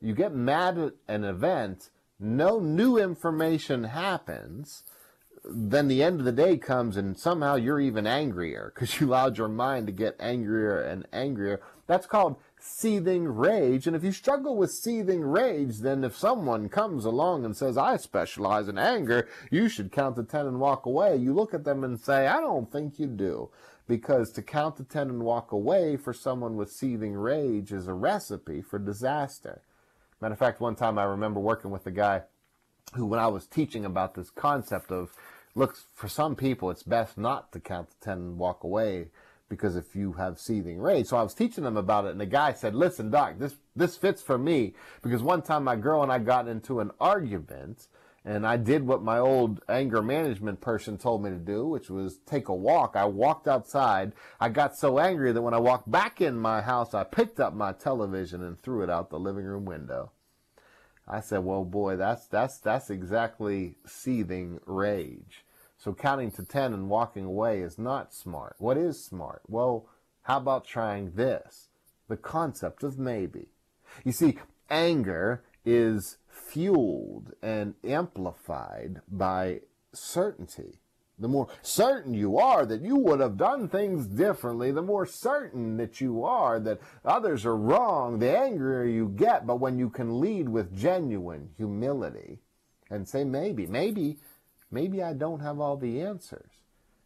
you 0.00 0.14
get 0.14 0.34
mad 0.34 0.78
at 0.78 0.92
an 1.08 1.24
event 1.24 1.90
no 2.22 2.60
new 2.60 2.98
information 2.98 3.84
happens, 3.84 4.84
then 5.44 5.88
the 5.88 6.02
end 6.02 6.20
of 6.20 6.24
the 6.24 6.32
day 6.32 6.56
comes 6.56 6.96
and 6.96 7.18
somehow 7.18 7.56
you're 7.56 7.80
even 7.80 8.06
angrier 8.06 8.72
because 8.74 9.00
you 9.00 9.08
allowed 9.08 9.36
your 9.36 9.48
mind 9.48 9.86
to 9.86 9.92
get 9.92 10.14
angrier 10.20 10.80
and 10.80 11.06
angrier. 11.12 11.60
That's 11.88 12.06
called 12.06 12.36
seething 12.62 13.26
rage. 13.26 13.86
And 13.86 13.96
if 13.96 14.04
you 14.04 14.12
struggle 14.12 14.56
with 14.56 14.70
seething 14.70 15.20
rage, 15.20 15.78
then 15.78 16.04
if 16.04 16.16
someone 16.16 16.68
comes 16.68 17.04
along 17.04 17.44
and 17.44 17.56
says, 17.56 17.76
I 17.76 17.96
specialize 17.96 18.68
in 18.68 18.78
anger, 18.78 19.28
you 19.50 19.68
should 19.68 19.90
count 19.90 20.16
to 20.16 20.22
10 20.22 20.46
and 20.46 20.60
walk 20.60 20.86
away. 20.86 21.16
You 21.16 21.34
look 21.34 21.54
at 21.54 21.64
them 21.64 21.82
and 21.82 22.00
say, 22.00 22.26
I 22.28 22.40
don't 22.40 22.70
think 22.70 22.98
you 22.98 23.06
do. 23.06 23.50
Because 23.88 24.30
to 24.32 24.42
count 24.42 24.76
to 24.76 24.84
10 24.84 25.10
and 25.10 25.22
walk 25.24 25.50
away 25.50 25.96
for 25.96 26.12
someone 26.12 26.56
with 26.56 26.70
seething 26.70 27.14
rage 27.14 27.72
is 27.72 27.88
a 27.88 27.94
recipe 27.94 28.62
for 28.62 28.78
disaster. 28.78 29.62
Matter 30.20 30.34
of 30.34 30.38
fact, 30.38 30.60
one 30.60 30.76
time 30.76 30.98
I 30.98 31.04
remember 31.04 31.40
working 31.40 31.72
with 31.72 31.84
a 31.86 31.90
guy 31.90 32.22
who, 32.94 33.06
when 33.06 33.18
I 33.18 33.26
was 33.26 33.46
teaching 33.46 33.84
about 33.84 34.14
this 34.14 34.30
concept 34.30 34.92
of, 34.92 35.10
look, 35.56 35.76
for 35.94 36.06
some 36.06 36.36
people, 36.36 36.70
it's 36.70 36.84
best 36.84 37.18
not 37.18 37.50
to 37.52 37.60
count 37.60 37.90
to 37.90 38.00
10 38.00 38.12
and 38.18 38.38
walk 38.38 38.62
away 38.62 39.08
because 39.52 39.76
if 39.76 39.94
you 39.94 40.14
have 40.14 40.38
seething 40.38 40.78
rage. 40.78 41.08
So 41.08 41.18
I 41.18 41.22
was 41.22 41.34
teaching 41.34 41.62
them 41.62 41.76
about 41.76 42.06
it 42.06 42.12
and 42.12 42.20
the 42.20 42.24
guy 42.24 42.54
said, 42.54 42.74
listen, 42.74 43.10
doc, 43.10 43.34
this, 43.38 43.54
this 43.76 43.98
fits 43.98 44.22
for 44.22 44.38
me 44.38 44.72
because 45.02 45.22
one 45.22 45.42
time 45.42 45.62
my 45.64 45.76
girl 45.76 46.02
and 46.02 46.10
I 46.10 46.20
got 46.20 46.48
into 46.48 46.80
an 46.80 46.90
argument 46.98 47.86
and 48.24 48.46
I 48.46 48.56
did 48.56 48.86
what 48.86 49.02
my 49.02 49.18
old 49.18 49.60
anger 49.68 50.00
management 50.00 50.62
person 50.62 50.96
told 50.96 51.22
me 51.22 51.28
to 51.28 51.36
do, 51.36 51.66
which 51.66 51.90
was 51.90 52.16
take 52.24 52.48
a 52.48 52.54
walk. 52.54 52.96
I 52.96 53.04
walked 53.04 53.46
outside. 53.46 54.12
I 54.40 54.48
got 54.48 54.74
so 54.74 54.98
angry 54.98 55.32
that 55.32 55.42
when 55.42 55.52
I 55.52 55.58
walked 55.58 55.90
back 55.90 56.22
in 56.22 56.38
my 56.38 56.62
house, 56.62 56.94
I 56.94 57.04
picked 57.04 57.38
up 57.38 57.52
my 57.52 57.72
television 57.72 58.42
and 58.42 58.58
threw 58.58 58.82
it 58.82 58.88
out 58.88 59.10
the 59.10 59.20
living 59.20 59.44
room 59.44 59.66
window. 59.66 60.12
I 61.06 61.20
said, 61.20 61.44
well, 61.44 61.66
boy, 61.66 61.96
that's, 61.96 62.26
that's, 62.26 62.58
that's 62.58 62.88
exactly 62.88 63.74
seething 63.84 64.60
rage. 64.64 65.44
So 65.82 65.92
counting 65.92 66.30
to 66.32 66.44
10 66.44 66.74
and 66.74 66.88
walking 66.88 67.24
away 67.24 67.60
is 67.60 67.76
not 67.76 68.14
smart. 68.14 68.54
What 68.58 68.78
is 68.78 69.04
smart? 69.04 69.42
Well, 69.48 69.88
how 70.22 70.36
about 70.36 70.64
trying 70.64 71.14
this? 71.16 71.70
The 72.06 72.16
concept 72.16 72.84
of 72.84 73.00
maybe. 73.00 73.48
You 74.04 74.12
see, 74.12 74.38
anger 74.70 75.42
is 75.64 76.18
fueled 76.28 77.32
and 77.42 77.74
amplified 77.82 79.00
by 79.10 79.62
certainty. 79.92 80.78
The 81.18 81.26
more 81.26 81.48
certain 81.62 82.14
you 82.14 82.38
are 82.38 82.64
that 82.64 82.82
you 82.82 82.94
would 82.94 83.18
have 83.18 83.36
done 83.36 83.68
things 83.68 84.06
differently, 84.06 84.70
the 84.70 84.82
more 84.82 85.04
certain 85.04 85.78
that 85.78 86.00
you 86.00 86.22
are 86.22 86.60
that 86.60 86.78
others 87.04 87.44
are 87.44 87.56
wrong, 87.56 88.20
the 88.20 88.38
angrier 88.38 88.84
you 88.84 89.08
get. 89.08 89.48
But 89.48 89.58
when 89.58 89.80
you 89.80 89.90
can 89.90 90.20
lead 90.20 90.48
with 90.48 90.76
genuine 90.76 91.50
humility 91.56 92.38
and 92.88 93.08
say, 93.08 93.24
maybe, 93.24 93.66
maybe, 93.66 94.18
maybe 94.72 95.02
I 95.02 95.12
don't 95.12 95.40
have 95.40 95.60
all 95.60 95.76
the 95.76 96.00
answers. 96.00 96.50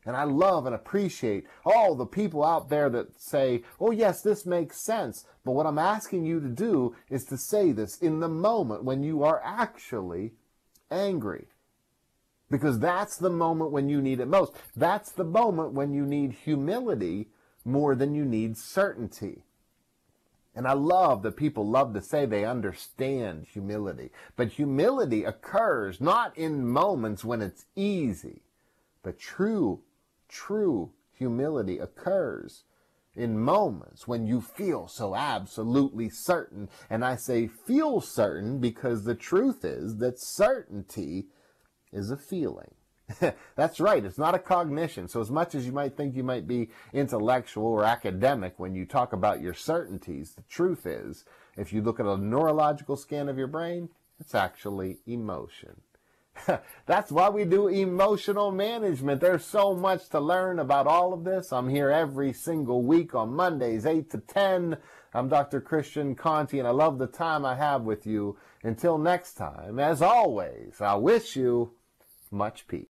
And 0.07 0.17
I 0.17 0.23
love 0.23 0.67
and 0.67 0.75
appreciate 0.75 1.47
all 1.65 1.97
the 1.97 2.07
people 2.07 2.45
out 2.45 2.69
there 2.69 2.89
that 2.91 3.21
say, 3.21 3.65
oh 3.81 3.91
yes, 3.91 4.23
this 4.23 4.47
makes 4.47 4.81
sense. 4.81 5.27
But 5.45 5.53
what 5.53 5.67
I'm 5.67 5.81
asking 5.81 6.25
you 6.25 6.39
to 6.41 6.49
do 6.49 6.95
is 7.11 7.25
to 7.25 7.37
say 7.37 7.73
this 7.73 7.99
in 7.99 8.21
the 8.21 8.29
moment 8.29 8.85
when 8.85 9.03
you 9.03 9.25
are 9.25 9.43
actually 9.45 10.33
angry. 10.93 11.47
Because 12.49 12.79
that's 12.79 13.17
the 13.17 13.31
moment 13.31 13.73
when 13.73 13.89
you 13.89 14.01
need 14.01 14.21
it 14.21 14.29
most. 14.29 14.53
That's 14.77 15.11
the 15.11 15.25
moment 15.25 15.73
when 15.73 15.93
you 15.93 16.07
need 16.07 16.33
humility 16.33 17.29
more 17.65 17.97
than 17.97 18.15
you 18.15 18.25
need 18.25 18.57
certainty. 18.57 19.43
And 20.57 20.67
I 20.67 20.73
love 20.73 21.23
that 21.23 21.37
people 21.37 21.69
love 21.69 21.93
to 21.93 22.01
say 22.01 22.25
they 22.25 22.47
understand 22.47 23.47
humility. 23.53 24.11
But 24.37 24.49
humility 24.49 25.23
occurs 25.23 26.01
not 26.01 26.37
in 26.37 26.67
moments 26.67 27.23
when 27.23 27.43
it's 27.43 27.67
easy, 27.77 28.41
but 29.03 29.19
true, 29.19 29.83
true 30.29 30.93
humility 31.13 31.79
occurs 31.79 32.65
in 33.15 33.39
moments 33.39 34.09
when 34.09 34.27
you 34.27 34.41
feel 34.41 34.89
so 34.89 35.15
absolutely 35.15 36.09
certain. 36.09 36.71
And 36.89 37.05
I 37.05 37.17
say 37.17 37.47
feel 37.47 38.01
certain 38.01 38.59
because 38.59 39.05
the 39.05 39.15
truth 39.15 39.63
is 39.63 39.99
that 39.99 40.19
certainty 40.19 41.27
is 41.93 42.11
a 42.11 42.17
feeling. 42.17 42.75
That's 43.57 43.81
right. 43.81 44.05
It's 44.05 44.19
not 44.19 44.35
a 44.35 44.39
cognition. 44.39 45.09
So 45.09 45.21
as 45.21 45.31
much 45.31 45.55
as 45.55 45.67
you 45.67 45.73
might 45.73 45.97
think 45.97 46.17
you 46.17 46.25
might 46.25 46.47
be 46.47 46.71
intellectual 46.93 47.67
or 47.67 47.85
academic 47.85 48.55
when 48.59 48.75
you 48.75 48.85
talk 48.85 49.13
about 49.13 49.41
your 49.41 49.55
certainties, 49.55 50.33
the 50.33 50.43
truth 50.43 50.87
is, 50.87 51.25
if 51.57 51.73
you 51.73 51.83
look 51.83 52.01
at 52.01 52.07
a 52.07 52.17
neurological 52.17 52.97
scan 52.97 53.29
of 53.29 53.39
your 53.39 53.47
brain, 53.47 53.89
it's 54.19 54.35
actually 54.35 54.99
emotion. 55.07 55.81
That's 56.87 57.11
why 57.11 57.29
we 57.31 57.45
do 57.45 57.69
emotional 57.69 58.51
management. 58.51 59.21
There's 59.21 59.45
so 59.45 59.75
much 59.75 60.09
to 60.11 60.21
learn 60.21 60.59
about 60.59 60.87
all 60.87 61.13
of 61.13 61.25
this. 61.25 61.53
I'm 61.53 61.69
here 61.69 61.91
every 61.91 62.33
single 62.33 62.83
week 62.83 63.15
on 63.15 63.35
Mondays, 63.35 63.87
8 63.87 64.11
to 64.11 64.19
10. 64.19 64.77
I'm 65.15 65.29
Dr. 65.29 65.61
Christian 65.61 66.15
Conte, 66.15 66.59
and 66.59 66.69
I 66.69 66.73
love 66.73 66.99
the 66.99 67.07
time 67.07 67.45
I 67.45 67.55
have 67.55 67.83
with 67.83 68.07
you. 68.07 68.37
Until 68.63 68.99
next 68.99 69.35
time, 69.35 69.79
as 69.79 70.03
always, 70.03 70.81
I 70.81 70.95
wish 70.97 71.37
you 71.37 71.73
much 72.31 72.67
peace. 72.67 72.85